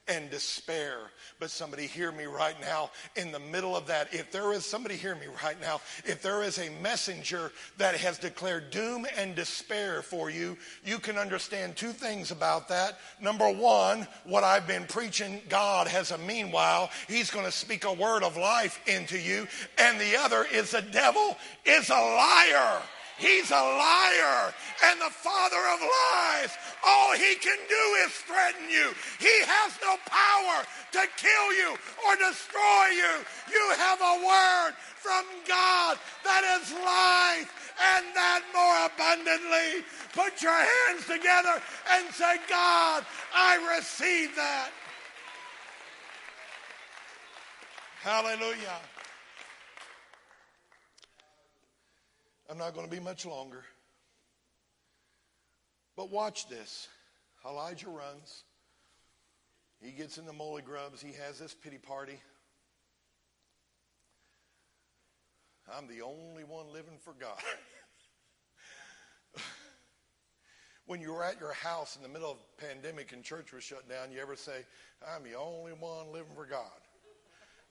and 0.07 0.29
despair. 0.29 0.97
But 1.39 1.49
somebody 1.49 1.87
hear 1.87 2.11
me 2.11 2.25
right 2.25 2.59
now 2.61 2.91
in 3.15 3.31
the 3.31 3.39
middle 3.39 3.75
of 3.75 3.87
that. 3.87 4.13
If 4.13 4.31
there 4.31 4.53
is 4.53 4.65
somebody 4.65 4.95
hear 4.95 5.15
me 5.15 5.27
right 5.43 5.59
now, 5.59 5.81
if 6.05 6.21
there 6.21 6.43
is 6.43 6.59
a 6.59 6.69
messenger 6.81 7.51
that 7.77 7.95
has 7.95 8.17
declared 8.17 8.69
doom 8.69 9.05
and 9.17 9.35
despair 9.35 10.01
for 10.01 10.29
you, 10.29 10.57
you 10.83 10.99
can 10.99 11.17
understand 11.17 11.75
two 11.75 11.91
things 11.91 12.31
about 12.31 12.67
that. 12.69 12.99
Number 13.19 13.49
one, 13.49 14.07
what 14.23 14.43
I've 14.43 14.67
been 14.67 14.85
preaching, 14.85 15.41
God 15.49 15.87
has 15.87 16.11
a 16.11 16.17
meanwhile. 16.17 16.89
He's 17.07 17.31
going 17.31 17.45
to 17.45 17.51
speak 17.51 17.85
a 17.85 17.93
word 17.93 18.23
of 18.23 18.37
life 18.37 18.79
into 18.87 19.19
you. 19.19 19.47
And 19.77 19.99
the 19.99 20.17
other 20.17 20.45
is 20.51 20.71
the 20.71 20.81
devil 20.81 21.37
is 21.65 21.89
a 21.89 21.93
liar. 21.93 22.81
He's 23.17 23.49
a 23.49 23.55
liar 23.55 24.53
and 24.85 24.99
the 24.99 25.09
father 25.09 25.63
of 25.73 25.79
lies. 25.79 26.51
All 26.85 27.13
he 27.15 27.35
can 27.35 27.57
do 27.69 27.83
is 28.05 28.11
threaten 28.27 28.69
you. 28.69 28.91
He 29.19 29.35
has 29.47 29.71
no 29.81 29.95
power 30.05 30.65
to 30.91 31.07
kill 31.15 31.47
you 31.55 31.77
or 32.05 32.15
destroy 32.17 32.85
you. 32.91 33.13
You 33.51 33.73
have 33.77 34.01
a 34.01 34.19
word 34.19 34.73
from 34.97 35.23
God 35.47 35.97
that 36.23 36.59
is 36.59 36.71
life 36.73 37.65
and 37.79 38.05
that 38.15 38.41
more 38.53 38.85
abundantly. 38.91 39.85
Put 40.13 40.41
your 40.41 40.51
hands 40.51 41.05
together 41.07 41.61
and 41.91 42.13
say, 42.13 42.35
God, 42.49 43.05
I 43.33 43.77
receive 43.77 44.35
that. 44.35 44.71
Hallelujah. 48.01 48.79
I'm 52.49 52.57
not 52.57 52.73
going 52.73 52.85
to 52.85 52.91
be 52.91 53.01
much 53.01 53.25
longer. 53.25 53.63
But 55.95 56.11
watch 56.11 56.47
this. 56.47 56.87
Elijah 57.47 57.89
runs. 57.89 58.43
He 59.81 59.91
gets 59.91 60.17
in 60.17 60.25
the 60.25 60.33
molly 60.33 60.61
grubs. 60.61 61.01
He 61.01 61.13
has 61.13 61.39
this 61.39 61.53
pity 61.53 61.77
party. 61.77 62.19
I'm 65.75 65.87
the 65.87 66.01
only 66.01 66.43
one 66.43 66.71
living 66.71 66.97
for 67.01 67.13
God. 67.19 67.41
when 70.85 71.01
you 71.01 71.13
were 71.13 71.23
at 71.23 71.39
your 71.39 71.53
house 71.53 71.95
in 71.95 72.03
the 72.03 72.09
middle 72.09 72.31
of 72.31 72.37
pandemic 72.57 73.13
and 73.13 73.23
church 73.23 73.51
was 73.51 73.63
shut 73.63 73.89
down, 73.89 74.11
you 74.11 74.19
ever 74.21 74.35
say, 74.35 74.65
I'm 75.07 75.23
the 75.23 75.35
only 75.35 75.71
one 75.71 76.11
living 76.13 76.35
for 76.35 76.45
God? 76.45 76.69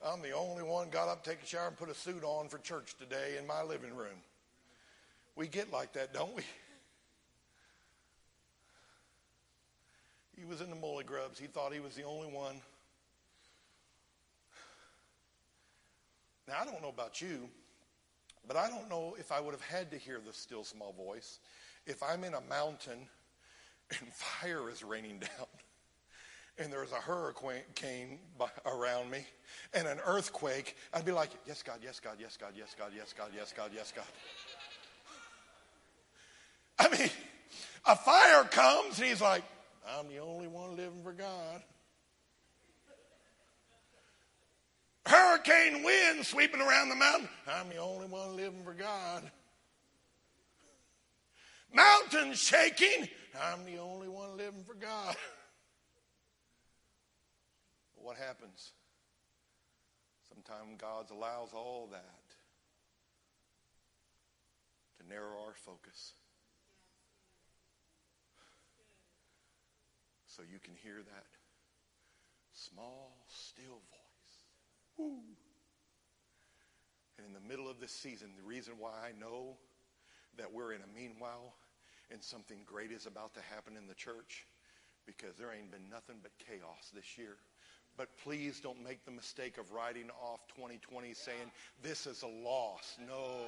I'm 0.04 0.22
the 0.22 0.32
only 0.32 0.64
one 0.64 0.90
got 0.90 1.08
up, 1.08 1.24
take 1.24 1.42
a 1.42 1.46
shower, 1.46 1.68
and 1.68 1.76
put 1.76 1.88
a 1.88 1.94
suit 1.94 2.24
on 2.24 2.48
for 2.48 2.58
church 2.58 2.96
today 2.98 3.36
in 3.38 3.46
my 3.46 3.62
living 3.62 3.94
room. 3.94 4.18
We 5.36 5.48
get 5.48 5.72
like 5.72 5.92
that, 5.94 6.14
don't 6.14 6.34
we? 6.34 6.42
He 10.36 10.44
was 10.44 10.60
in 10.60 10.70
the 10.70 10.76
molly 10.76 11.04
grubs. 11.04 11.38
He 11.38 11.46
thought 11.46 11.72
he 11.72 11.80
was 11.80 11.94
the 11.94 12.02
only 12.02 12.28
one. 12.28 12.56
Now, 16.46 16.54
I 16.60 16.64
don't 16.64 16.82
know 16.82 16.88
about 16.88 17.20
you, 17.20 17.48
but 18.46 18.56
I 18.56 18.68
don't 18.68 18.88
know 18.90 19.16
if 19.18 19.32
I 19.32 19.40
would 19.40 19.52
have 19.52 19.62
had 19.62 19.90
to 19.92 19.96
hear 19.96 20.20
the 20.24 20.32
still 20.32 20.64
small 20.64 20.92
voice 20.92 21.38
if 21.86 22.02
I'm 22.02 22.24
in 22.24 22.34
a 22.34 22.40
mountain 22.42 23.08
and 23.98 24.08
fire 24.12 24.68
is 24.70 24.82
raining 24.82 25.20
down 25.20 25.46
and 26.58 26.72
there's 26.72 26.92
a 26.92 26.96
hurricane 26.96 28.18
around 28.64 29.10
me 29.10 29.26
and 29.72 29.88
an 29.88 29.98
earthquake. 30.06 30.76
I'd 30.92 31.04
be 31.04 31.12
like, 31.12 31.30
yes, 31.46 31.62
God, 31.62 31.78
yes, 31.82 32.00
God, 32.00 32.16
yes, 32.18 32.36
God, 32.36 32.52
yes, 32.56 32.74
God, 32.78 32.92
yes, 32.96 33.14
God, 33.16 33.30
yes, 33.34 33.52
God, 33.56 33.70
yes, 33.74 33.92
God. 33.94 34.04
I 36.78 36.88
mean, 36.88 37.10
a 37.86 37.96
fire 37.96 38.44
comes 38.44 38.98
and 38.98 39.08
he's 39.08 39.20
like, 39.20 39.42
I'm 39.86 40.08
the 40.08 40.18
only 40.18 40.48
one 40.48 40.76
living 40.76 41.02
for 41.02 41.12
God. 41.12 41.62
Hurricane 45.06 45.82
wind 45.84 46.24
sweeping 46.24 46.60
around 46.60 46.88
the 46.88 46.96
mountain. 46.96 47.28
I'm 47.46 47.68
the 47.68 47.76
only 47.76 48.06
one 48.06 48.36
living 48.36 48.64
for 48.64 48.72
God. 48.72 49.30
Mountains 51.74 52.38
shaking. 52.38 53.08
I'm 53.42 53.64
the 53.66 53.78
only 53.78 54.08
one 54.08 54.36
living 54.36 54.64
for 54.64 54.74
God. 54.74 55.16
What 57.96 58.18
happens? 58.18 58.72
Sometimes 60.28 60.76
God 60.78 61.06
allows 61.10 61.54
all 61.54 61.88
that 61.90 62.04
to 64.98 65.08
narrow 65.08 65.40
our 65.46 65.54
focus. 65.54 66.12
So 70.34 70.42
you 70.42 70.58
can 70.58 70.74
hear 70.82 70.96
that 70.96 71.26
small, 72.52 73.16
still 73.28 73.78
voice. 73.90 74.34
Woo. 74.96 75.20
And 77.18 77.26
in 77.26 77.32
the 77.32 77.48
middle 77.48 77.70
of 77.70 77.78
this 77.78 77.92
season, 77.92 78.30
the 78.36 78.42
reason 78.42 78.74
why 78.78 78.90
I 78.90 79.12
know 79.18 79.56
that 80.36 80.52
we're 80.52 80.72
in 80.72 80.80
a 80.82 80.98
meanwhile 80.98 81.54
and 82.10 82.22
something 82.22 82.58
great 82.66 82.90
is 82.90 83.06
about 83.06 83.34
to 83.34 83.40
happen 83.40 83.76
in 83.76 83.86
the 83.86 83.94
church, 83.94 84.46
because 85.06 85.36
there 85.36 85.52
ain't 85.52 85.70
been 85.70 85.88
nothing 85.88 86.16
but 86.22 86.32
chaos 86.38 86.90
this 86.92 87.16
year. 87.16 87.36
But 87.96 88.08
please 88.24 88.60
don't 88.60 88.82
make 88.82 89.04
the 89.04 89.12
mistake 89.12 89.56
of 89.56 89.70
writing 89.72 90.10
off 90.20 90.40
2020 90.56 91.14
saying, 91.14 91.52
this 91.82 92.06
is 92.06 92.22
a 92.22 92.26
loss. 92.26 92.96
No, 93.06 93.46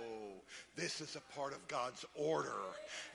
this 0.77 1.01
is 1.01 1.17
a 1.17 1.35
part 1.35 1.53
of 1.53 1.67
God's 1.67 2.05
order. 2.15 2.61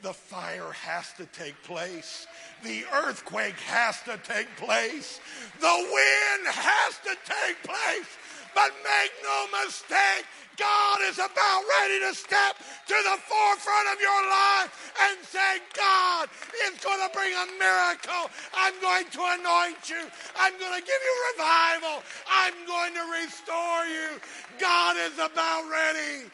The 0.02 0.12
fire 0.12 0.72
has 0.72 1.14
to 1.14 1.26
take 1.28 1.62
place. 1.64 2.28
The 2.64 2.84
earthquake 2.94 3.60
has 3.62 4.02
to 4.04 4.20
take 4.24 4.54
place. 4.58 5.22
The 5.62 5.68
wind 5.68 6.48
has 6.48 6.98
to 7.06 7.16
take 7.26 7.64
place. 7.64 8.18
But 8.54 8.72
make 8.84 9.14
no 9.24 9.48
mistake, 9.64 10.26
God 10.58 11.00
is 11.10 11.18
about 11.18 11.64
ready 11.80 12.00
to 12.06 12.14
step 12.14 12.58
to 12.58 12.94
the 12.94 13.18
forefront 13.24 13.88
of 13.94 14.02
your 14.02 14.22
life 14.30 14.94
and 15.02 15.18
say, 15.26 15.58
God 15.74 16.30
is 16.68 16.78
going 16.84 17.00
to 17.00 17.10
bring 17.18 17.34
a 17.34 17.48
miracle. 17.58 18.30
I'm 18.54 18.80
going 18.82 19.08
to 19.10 19.20
anoint 19.40 19.90
you. 19.90 20.04
I'm 20.38 20.54
going 20.60 20.80
to 20.80 20.86
give 20.86 21.02
you 21.02 21.16
revival. 21.34 22.04
I'm 22.30 22.54
going 22.68 22.94
to 22.94 23.06
restore 23.24 23.86
you. 23.88 24.20
God 24.60 24.98
is 24.98 25.18
about 25.18 25.70
ready 25.72 26.30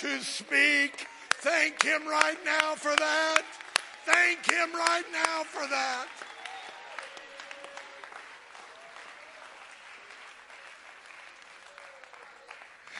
to 0.00 0.22
speak. 0.22 1.06
Thank 1.40 1.82
Him 1.82 2.06
right 2.08 2.38
now 2.44 2.74
for 2.76 2.94
that. 2.96 3.42
Thank 4.04 4.50
Him 4.50 4.72
right 4.72 5.04
now 5.12 5.42
for 5.42 5.68
that. 5.68 6.06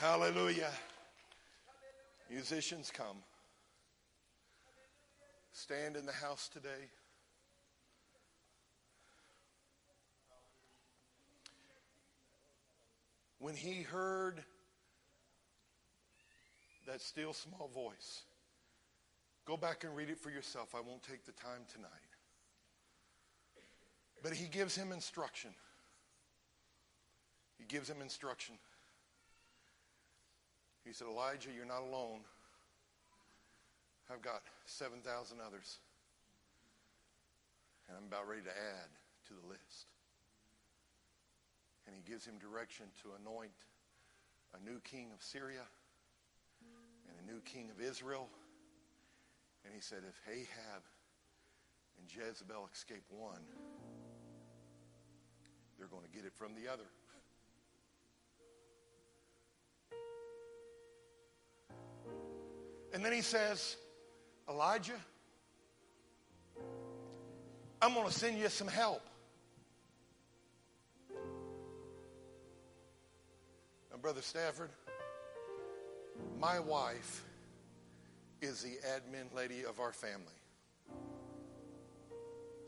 Hallelujah. 0.09 0.71
Musicians, 2.31 2.93
come. 2.97 3.17
Stand 5.53 5.97
in 5.97 6.07
the 6.07 6.13
house 6.13 6.49
today. 6.49 6.69
When 13.41 13.57
he 13.57 13.83
heard 13.83 14.45
that 16.87 17.01
still 17.01 17.33
small 17.33 17.69
voice, 17.75 18.23
go 19.45 19.57
back 19.57 19.83
and 19.83 19.97
read 19.97 20.09
it 20.09 20.21
for 20.21 20.31
yourself. 20.31 20.77
I 20.77 20.83
won't 20.83 21.03
take 21.03 21.25
the 21.27 21.33
time 21.33 21.63
tonight. 21.73 21.91
But 24.23 24.35
he 24.35 24.47
gives 24.47 24.77
him 24.77 24.93
instruction. 24.93 25.51
He 27.59 27.65
gives 27.65 27.91
him 27.91 28.01
instruction. 28.01 28.55
He 30.87 30.93
said, 30.93 31.09
Elijah, 31.11 31.51
you're 31.51 31.67
not 31.67 31.83
alone. 31.83 32.21
I've 34.09 34.23
got 34.23 34.43
7,000 34.67 35.39
others. 35.45 35.79
And 37.89 37.99
I'm 37.99 38.07
about 38.07 38.29
ready 38.29 38.43
to 38.43 38.55
add 38.55 38.91
to 39.27 39.35
the 39.35 39.49
list. 39.49 39.91
And 41.87 41.95
he 41.97 42.09
gives 42.09 42.25
him 42.25 42.39
direction 42.39 42.87
to 43.03 43.19
anoint 43.21 43.51
a 44.55 44.63
new 44.63 44.79
king 44.81 45.11
of 45.13 45.23
Syria 45.23 45.67
and 47.11 47.29
a 47.29 47.33
new 47.33 47.41
king 47.41 47.69
of 47.71 47.83
Israel. 47.83 48.29
And 49.65 49.75
he 49.75 49.81
said, 49.81 50.03
if 50.07 50.15
Ahab 50.31 50.83
and 51.99 52.07
Jezebel 52.07 52.69
escape 52.73 53.05
one, 53.11 53.43
they're 55.79 55.89
going 55.89 56.05
to 56.05 56.15
get 56.17 56.25
it 56.25 56.33
from 56.33 56.55
the 56.55 56.71
other. 56.73 56.87
And 62.97 63.05
then 63.05 63.13
he 63.13 63.21
says, 63.21 63.77
Elijah, 64.49 64.99
I'm 67.83 67.93
going 67.93 68.07
to 68.07 68.13
send 68.13 68.39
you 68.39 68.49
some 68.49 68.69
help. 68.69 69.03
Now, 73.91 73.99
Brother 74.01 74.23
Stafford, 74.23 74.71
my 76.41 76.59
wife 76.59 77.23
is 78.41 78.63
the 78.63 78.79
admin 78.89 79.27
lady 79.37 79.67
of 79.67 79.79
our 79.79 79.93
family. 79.93 80.25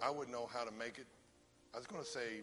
I 0.02 0.10
wouldn't 0.10 0.36
know 0.36 0.46
how 0.52 0.64
to 0.64 0.72
make 0.72 0.98
it. 0.98 1.06
I 1.72 1.78
was 1.78 1.86
going 1.86 2.04
to 2.04 2.06
say 2.06 2.42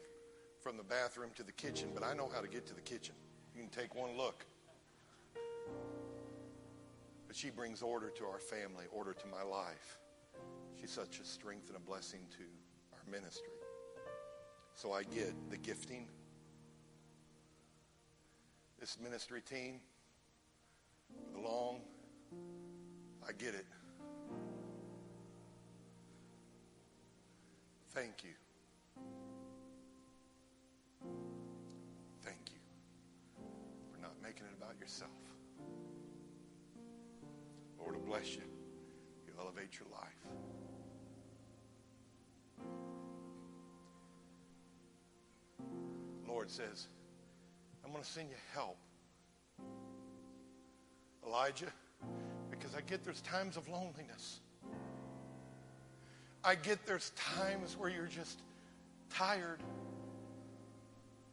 from 0.60 0.78
the 0.78 0.84
bathroom 0.84 1.30
to 1.36 1.44
the 1.44 1.52
kitchen, 1.52 1.90
but 1.94 2.04
I 2.04 2.16
know 2.16 2.32
how 2.34 2.42
to 2.42 2.48
get 2.48 2.66
to 2.66 2.74
the 2.74 2.82
kitchen. 2.82 3.14
You 3.56 3.62
can 3.62 3.70
take 3.70 3.94
one 3.94 4.18
look. 4.18 4.44
But 7.36 7.42
she 7.42 7.50
brings 7.50 7.82
order 7.82 8.10
to 8.12 8.24
our 8.24 8.40
family, 8.40 8.86
order 8.94 9.12
to 9.12 9.28
my 9.28 9.44
life. 9.44 10.00
She's 10.80 10.92
such 10.92 11.20
a 11.20 11.26
strength 11.26 11.68
and 11.68 11.76
a 11.76 11.82
blessing 11.82 12.22
to 12.32 12.44
our 12.94 13.12
ministry. 13.12 13.52
So 14.74 14.94
I 14.94 15.04
get 15.04 15.34
the 15.50 15.58
gifting. 15.58 16.08
This 18.80 18.98
ministry 19.04 19.42
team, 19.42 19.82
the 21.34 21.42
long, 21.42 21.82
I 23.28 23.34
get 23.34 23.54
it. 23.54 23.66
Thank 27.90 28.24
you. 28.24 28.45
Bless 38.16 38.36
you. 38.36 38.42
Elevate 39.38 39.78
your 39.78 39.90
life. 39.92 40.08
Lord 46.26 46.50
says, 46.50 46.88
I'm 47.84 47.92
going 47.92 48.04
to 48.04 48.10
send 48.10 48.30
you 48.30 48.36
help. 48.54 48.78
Elijah, 51.28 51.66
because 52.50 52.74
I 52.74 52.82
get 52.82 53.04
there's 53.04 53.20
times 53.22 53.58
of 53.58 53.68
loneliness. 53.68 54.40
I 56.44 56.56
get 56.56 56.86
there's 56.86 57.10
times 57.18 57.76
where 57.78 57.90
you're 57.90 58.06
just 58.06 58.40
tired. 59.10 59.60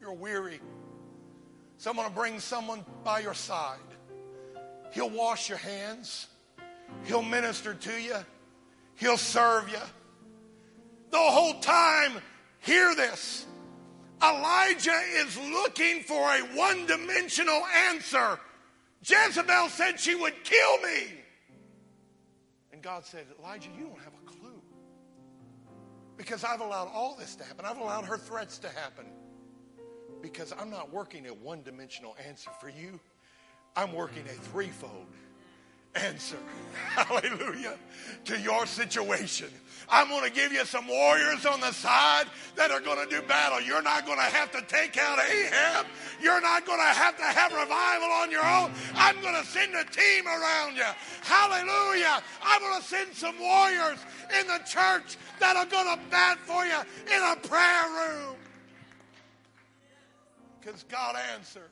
You're 0.01 0.15
weary. 0.15 0.61
So 1.79 1.91
I'm 1.91 1.97
going 1.97 2.09
to 2.09 2.15
bring 2.15 2.41
someone 2.41 2.85
by 3.05 3.21
your 3.21 3.35
side. 3.35 3.79
He'll 4.93 5.11
wash 5.11 5.49
your 5.49 5.59
hands. 5.59 6.27
He'll 7.05 7.23
minister 7.23 7.75
to 7.75 7.93
you. 8.01 8.17
He'll 8.97 9.17
serve 9.17 9.69
you. 9.69 9.79
The 11.11 11.19
whole 11.19 11.61
time, 11.61 12.13
hear 12.61 12.95
this. 12.95 13.47
Elijah 14.23 15.01
is 15.17 15.37
looking 15.39 16.03
for 16.03 16.31
a 16.31 16.41
one 16.57 16.87
dimensional 16.87 17.63
answer. 17.89 18.39
Jezebel 19.03 19.69
said 19.69 19.99
she 19.99 20.15
would 20.15 20.45
kill 20.45 20.79
me. 20.79 21.13
And 22.73 22.81
God 22.81 23.05
said, 23.05 23.27
Elijah, 23.41 23.69
you 23.77 23.87
don't 23.87 23.99
have 23.99 24.13
a 24.15 24.31
clue. 24.31 24.63
Because 26.17 26.45
I've 26.45 26.61
allowed 26.61 26.89
all 26.95 27.17
this 27.17 27.35
to 27.37 27.45
happen. 27.45 27.65
I've 27.65 27.79
allowed 27.79 28.05
her 28.05 28.17
threats 28.17 28.59
to 28.59 28.69
happen. 28.69 29.07
Because 30.23 30.53
I'm 30.57 30.71
not 30.71 30.93
working 30.93 31.27
a 31.27 31.35
one 31.35 31.63
dimensional 31.63 32.17
answer 32.27 32.51
for 32.61 32.69
you, 32.69 33.01
I'm 33.75 33.93
working 33.93 34.23
a 34.27 34.33
threefold 34.51 35.07
answer. 35.95 36.39
Hallelujah. 36.95 37.79
To 38.27 38.41
your 38.41 38.67
situation. 38.67 39.49
I'm 39.89 40.09
going 40.09 40.25
to 40.25 40.31
give 40.31 40.53
you 40.53 40.65
some 40.65 40.89
warriors 40.89 41.45
on 41.45 41.61
the 41.61 41.73
side 41.73 42.25
that 42.57 42.71
are 42.71 42.81
going 42.81 43.07
to 43.07 43.15
do 43.15 43.21
battle. 43.27 43.61
You're 43.61 43.83
not 43.83 44.07
going 44.07 44.19
to 44.19 44.25
have 44.25 44.51
to 44.53 44.63
take 44.63 44.97
out 44.97 45.19
Ahab. 45.19 45.87
You're 46.21 46.41
not 46.41 46.65
going 46.65 46.79
to 46.79 46.95
have 46.95 47.17
to 47.19 47.25
have 47.25 47.53
revival 47.53 48.09
on 48.09 48.31
your 48.31 48.45
own. 48.45 48.73
I'm 48.95 49.21
going 49.21 49.35
to 49.35 49.45
send 49.47 49.75
a 49.75 49.85
team 49.85 50.27
around 50.27 50.77
you. 50.77 50.87
Hallelujah. 51.23 52.23
I'm 52.43 52.63
going 52.63 52.81
to 52.81 52.87
send 52.87 53.13
some 53.13 53.39
warriors 53.39 53.99
in 54.41 54.47
the 54.47 54.61
church 54.65 55.19
that 55.41 55.57
are 55.57 55.67
going 55.67 55.95
to 55.95 56.01
bat 56.11 56.39
for 56.39 56.65
you 56.65 56.79
in 57.15 57.23
a 57.23 57.37
prayer 57.47 57.85
room. 57.91 58.37
Because 60.61 60.85
God 60.85 61.17
answer 61.35 61.69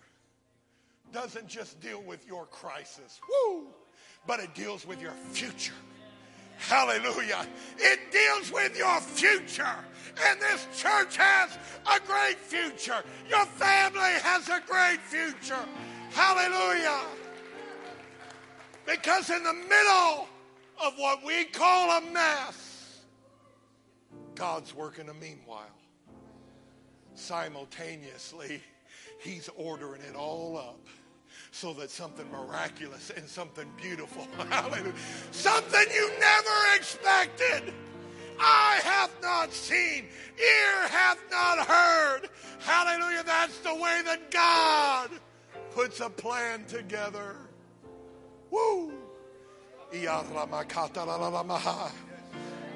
doesn't 1.12 1.48
just 1.48 1.80
deal 1.80 2.02
with 2.02 2.26
your 2.26 2.44
crisis. 2.46 3.20
Woo! 3.28 3.68
But 4.26 4.40
it 4.40 4.54
deals 4.54 4.86
with 4.86 5.00
your 5.00 5.12
future. 5.30 5.74
Hallelujah. 6.58 7.46
It 7.78 8.00
deals 8.12 8.52
with 8.52 8.76
your 8.76 9.00
future. 9.00 9.64
And 10.26 10.40
this 10.40 10.66
church 10.76 11.16
has 11.16 11.56
a 11.86 12.00
great 12.06 12.36
future. 12.36 13.02
Your 13.28 13.46
family 13.46 14.12
has 14.22 14.48
a 14.48 14.60
great 14.66 15.00
future. 15.00 15.64
Hallelujah. 16.10 17.00
Because 18.86 19.30
in 19.30 19.42
the 19.42 19.54
middle 19.54 20.28
of 20.84 20.92
what 20.96 21.24
we 21.24 21.44
call 21.44 21.98
a 21.98 22.00
mess, 22.12 23.00
God's 24.34 24.74
working 24.74 25.08
a 25.08 25.14
meanwhile. 25.14 25.64
Simultaneously, 27.14 28.62
He's 29.20 29.48
ordering 29.56 30.02
it 30.02 30.14
all 30.14 30.56
up 30.56 30.86
so 31.52 31.72
that 31.74 31.90
something 31.90 32.30
miraculous 32.30 33.10
and 33.10 33.28
something 33.28 33.68
beautiful, 33.76 34.26
hallelujah, 34.50 34.94
something 35.32 35.84
you 35.92 36.10
never 36.18 36.76
expected, 36.76 37.72
eye 38.38 38.80
hath 38.82 39.14
not 39.20 39.52
seen, 39.52 40.06
ear 40.38 40.88
hath 40.88 41.18
not 41.30 41.66
heard. 41.66 42.28
Hallelujah, 42.60 43.22
that's 43.24 43.58
the 43.58 43.74
way 43.74 44.00
that 44.04 44.30
God 44.30 45.10
puts 45.72 46.00
a 46.00 46.08
plan 46.08 46.64
together. 46.66 47.36
Woo! 48.50 48.92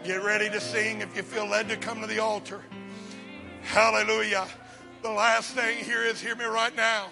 Get 0.05 0.23
ready 0.23 0.51
to 0.51 0.61
sing 0.61 1.01
if 1.01 1.17
you 1.17 1.23
feel 1.23 1.47
led 1.47 1.69
to 1.69 1.77
come 1.77 2.01
to 2.01 2.07
the 2.07 2.19
altar. 2.19 2.63
Hallelujah. 3.63 4.47
The 5.03 5.11
last 5.11 5.53
thing 5.53 5.85
here 5.85 6.03
is 6.03 6.21
hear 6.21 6.35
me 6.35 6.45
right 6.45 6.75
now 6.77 7.09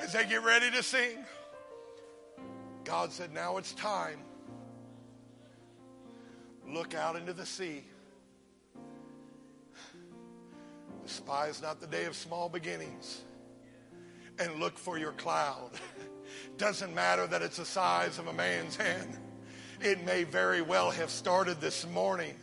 as 0.00 0.12
they 0.12 0.24
get 0.24 0.42
ready 0.42 0.70
to 0.70 0.82
sing, 0.82 1.24
God 2.84 3.12
said, 3.12 3.32
Now 3.32 3.56
it's 3.58 3.72
time. 3.72 4.18
Look 6.66 6.94
out 6.94 7.16
into 7.16 7.32
the 7.32 7.46
sea. 7.46 7.84
Despise 11.04 11.60
not 11.60 11.80
the 11.80 11.86
day 11.86 12.04
of 12.04 12.14
small 12.14 12.48
beginnings 12.48 13.22
and 14.38 14.60
look 14.60 14.78
for 14.78 14.98
your 14.98 15.12
cloud. 15.12 15.70
Doesn't 16.56 16.94
matter 16.94 17.26
that 17.26 17.42
it's 17.42 17.56
the 17.56 17.64
size 17.64 18.18
of 18.18 18.28
a 18.28 18.32
man's 18.32 18.76
hand. 18.76 19.18
It 19.80 20.04
may 20.04 20.24
very 20.24 20.62
well 20.62 20.90
have 20.90 21.10
started 21.10 21.60
this 21.60 21.86
morning 21.88 22.34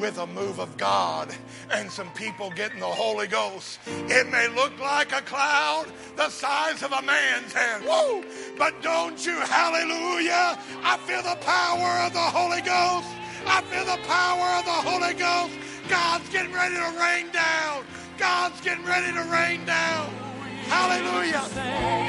with 0.00 0.18
a 0.18 0.26
move 0.26 0.58
of 0.58 0.76
God 0.76 1.34
and 1.72 1.90
some 1.90 2.10
people 2.10 2.50
getting 2.50 2.80
the 2.80 2.86
Holy 2.86 3.26
Ghost. 3.26 3.78
It 3.86 4.30
may 4.30 4.48
look 4.48 4.78
like 4.78 5.12
a 5.12 5.22
cloud 5.22 5.86
the 6.16 6.28
size 6.28 6.82
of 6.82 6.92
a 6.92 7.02
man's 7.02 7.52
hand. 7.52 7.84
Woo! 7.84 8.24
But 8.58 8.80
don't 8.82 9.24
you, 9.24 9.38
hallelujah, 9.38 10.58
I 10.82 10.98
feel 11.06 11.22
the 11.22 11.38
power 11.40 12.06
of 12.06 12.12
the 12.12 12.18
Holy 12.18 12.60
Ghost. 12.60 13.08
I 13.46 13.62
feel 13.62 13.84
the 13.84 14.02
power 14.02 14.58
of 14.58 14.64
the 14.64 14.70
Holy 14.70 15.14
Ghost. 15.14 15.58
God's 15.88 16.28
getting 16.30 16.52
ready 16.52 16.74
to 16.74 16.98
rain 17.00 17.30
down. 17.32 17.84
God's 18.18 18.60
getting 18.60 18.84
ready 18.84 19.12
to 19.12 19.22
rain 19.24 19.64
down. 19.64 20.27
Hallelujah. 20.68 21.44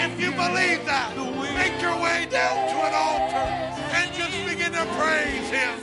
If 0.06 0.20
you 0.20 0.32
believe 0.32 0.86
that, 0.86 1.16
make 1.56 1.82
your 1.82 1.96
way 2.02 2.28
down 2.30 2.68
to 2.70 2.78
an 2.88 2.94
altar 2.94 3.46
and 3.96 4.14
just 4.14 4.36
begin 4.46 4.72
to 4.74 4.86
praise 4.96 5.50
Him. 5.50 5.80